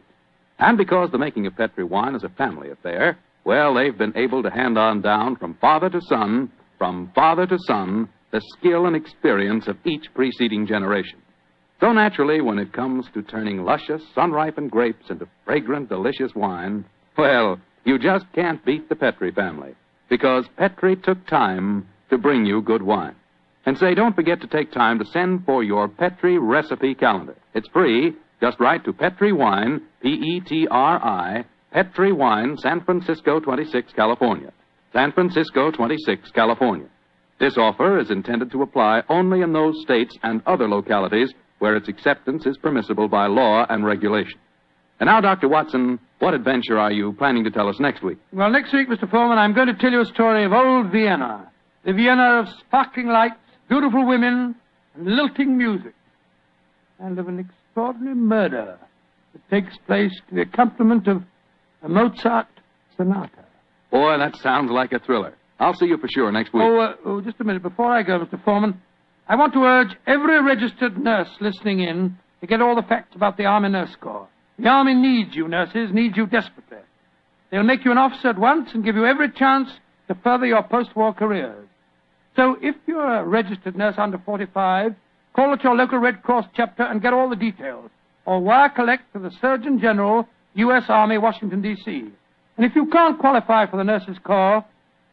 And 0.60 0.78
because 0.78 1.10
the 1.10 1.18
making 1.18 1.48
of 1.48 1.56
Petri 1.58 1.84
wine 1.84 2.14
is 2.14 2.24
a 2.24 2.30
family 2.30 2.70
affair, 2.70 3.18
well, 3.46 3.74
they've 3.74 3.98
been 3.98 4.18
able 4.18 4.44
to 4.44 4.50
hand 4.50 4.78
on 4.78 5.02
down 5.02 5.36
from 5.36 5.56
father 5.62 5.90
to 5.90 6.02
son, 6.02 6.52
from 6.78 7.12
father 7.16 7.46
to 7.48 7.58
son, 7.66 8.10
the 8.32 8.42
skill 8.58 8.86
and 8.86 8.96
experience 8.96 9.68
of 9.68 9.78
each 9.86 10.06
preceding 10.14 10.68
generation. 10.68 11.20
So 11.80 11.94
naturally, 11.94 12.42
when 12.42 12.60
it 12.60 12.74
comes 12.74 13.06
to 13.14 13.22
turning 13.24 13.64
luscious, 13.64 14.04
sun-ripened 14.14 14.70
grapes 14.70 15.10
into 15.10 15.28
fragrant, 15.46 15.90
delicious 15.90 16.32
wine, 16.36 16.86
well, 17.18 17.60
you 17.86 17.98
just 17.98 18.26
can't 18.34 18.64
beat 18.66 18.90
the 18.90 18.96
Petri 18.96 19.32
family, 19.32 19.74
because 20.10 20.46
Petri 20.58 20.96
took 20.98 21.26
time 21.28 21.88
to 22.10 22.18
bring 22.18 22.46
you 22.46 22.62
good 22.62 22.82
wine. 22.82 23.16
And 23.66 23.78
say, 23.78 23.94
don't 23.94 24.16
forget 24.16 24.42
to 24.42 24.48
take 24.48 24.72
time 24.72 25.00
to 25.00 25.06
send 25.06 25.46
for 25.46 25.64
your 25.64 25.88
Petri 25.88 26.38
recipe 26.38 26.96
calendar. 26.96 27.36
It's 27.54 27.68
free. 27.70 28.14
Just 28.42 28.60
write 28.60 28.86
to 28.86 28.94
Petri 28.94 29.34
Wine, 29.34 29.82
P-E-T-R-I, 30.02 31.44
Petri 31.72 32.12
Wine, 32.12 32.58
San 32.58 32.82
Francisco 32.82 33.40
26, 33.40 33.94
California. 33.94 34.52
San 34.94 35.12
Francisco 35.12 35.70
26, 35.72 36.32
California. 36.32 36.88
This 37.40 37.58
offer 37.58 38.00
is 38.00 38.10
intended 38.12 38.52
to 38.52 38.64
apply 38.64 39.04
only 39.08 39.42
in 39.42 39.54
those 39.54 39.80
states 39.82 40.18
and 40.24 40.42
other 40.46 40.68
localities 40.68 41.32
where 41.60 41.76
its 41.76 41.88
acceptance 41.88 42.46
is 42.46 42.58
permissible 42.58 43.08
by 43.08 43.28
law 43.28 43.66
and 43.70 43.86
regulation. 43.86 44.40
And 45.00 45.08
now, 45.08 45.22
Dr. 45.22 45.48
Watson, 45.48 46.00
what 46.20 46.34
adventure 46.34 46.78
are 46.78 46.92
you 46.92 47.14
planning 47.14 47.44
to 47.46 47.52
tell 47.52 47.70
us 47.70 47.80
next 47.80 48.04
week? 48.04 48.18
Well, 48.34 48.50
next 48.50 48.74
week, 48.74 48.90
Mr. 48.90 49.10
Foreman, 49.10 49.38
I'm 49.38 49.54
going 49.54 49.68
to 49.68 49.74
tell 49.76 49.92
you 49.92 50.02
a 50.02 50.06
story 50.06 50.44
of 50.44 50.52
old 50.52 50.92
Vienna. 50.92 51.50
The 51.86 51.94
Vienna 51.94 52.42
of 52.42 52.48
sparkling 52.60 53.08
lights, 53.08 53.36
beautiful 53.70 54.06
women, 54.06 54.56
and 54.96 55.06
lilting 55.06 55.58
music. 55.58 55.94
And 57.00 57.18
of 57.18 57.30
an 57.30 57.40
extraordinary 57.40 58.16
murder 58.16 58.78
that 59.34 59.50
takes 59.50 59.78
place 59.88 60.12
to 60.30 60.36
the 60.36 60.42
accompaniment 60.42 61.08
of 61.08 61.24
a 61.82 61.90
Mozart 61.90 62.48
sonata. 62.98 63.46
Boy, 63.92 64.18
that 64.18 64.36
sounds 64.38 64.72
like 64.72 64.92
a 64.92 65.00
thriller. 65.00 65.36
I'll 65.60 65.74
see 65.74 65.88
you 65.88 65.98
for 65.98 66.08
sure 66.08 66.32
next 66.32 66.54
week. 66.54 66.64
Oh, 66.64 66.80
uh, 66.80 66.96
oh, 67.06 67.22
just 67.22 67.40
a 67.40 67.44
minute. 67.44 67.64
Before 67.64 67.92
I 67.92 68.04
go, 68.04 68.20
Mr. 68.20 68.42
Foreman, 68.44 68.82
I 69.28 69.36
want 69.36 69.54
to 69.54 69.64
urge 69.64 69.96
every 70.08 70.42
registered 70.42 70.98
nurse 70.98 71.30
listening 71.42 71.82
in 71.82 72.18
to 72.42 72.48
get 72.48 72.62
all 72.62 72.76
the 72.76 72.88
facts 72.88 73.16
about 73.16 73.38
the 73.38 73.46
Army 73.46 73.70
Nurse 73.70 73.96
Corps. 74.00 74.28
The 74.58 74.68
Army 74.68 74.94
needs 74.94 75.36
you, 75.36 75.48
nurses, 75.48 75.90
needs 75.94 76.16
you 76.18 76.28
desperately. 76.28 76.78
They'll 77.52 77.64
make 77.64 77.84
you 77.84 77.92
an 77.92 77.98
officer 77.98 78.30
at 78.30 78.38
once 78.38 78.70
and 78.74 78.84
give 78.84 78.96
you 78.96 79.06
every 79.06 79.32
chance 79.32 79.70
to 80.08 80.16
further 80.16 80.46
your 80.46 80.64
post-war 80.64 81.14
careers. 81.14 81.68
So 82.36 82.58
if 82.62 82.76
you're 82.86 83.16
a 83.16 83.26
registered 83.26 83.76
nurse 83.76 83.96
under 83.98 84.18
45, 84.20 84.96
call 85.36 85.54
at 85.54 85.64
your 85.64 85.76
local 85.76 86.00
Red 86.00 86.22
Cross 86.24 86.46
chapter 86.56 86.84
and 86.84 87.02
get 87.02 87.14
all 87.14 87.30
the 87.30 87.36
details. 87.36 87.90
Or 88.26 88.40
wire 88.40 88.70
collect 88.70 89.12
to 89.14 89.20
the 89.20 89.32
Surgeon 89.42 89.80
General, 89.80 90.28
U.S. 90.56 90.84
Army, 90.90 91.18
Washington, 91.18 91.62
D.C. 91.62 92.12
And 92.58 92.66
if 92.66 92.76
you 92.76 92.88
can't 92.88 93.20
qualify 93.20 93.66
for 93.68 93.78
the 93.78 93.84
Nurses 93.84 94.18
Corps, 94.24 94.66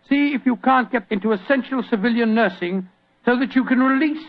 see 0.09 0.33
if 0.35 0.44
you 0.44 0.57
can't 0.57 0.90
get 0.90 1.07
into 1.11 1.33
essential 1.33 1.83
civilian 1.88 2.35
nursing 2.35 2.88
so 3.25 3.38
that 3.38 3.55
you 3.55 3.64
can 3.64 3.81
release 3.81 4.25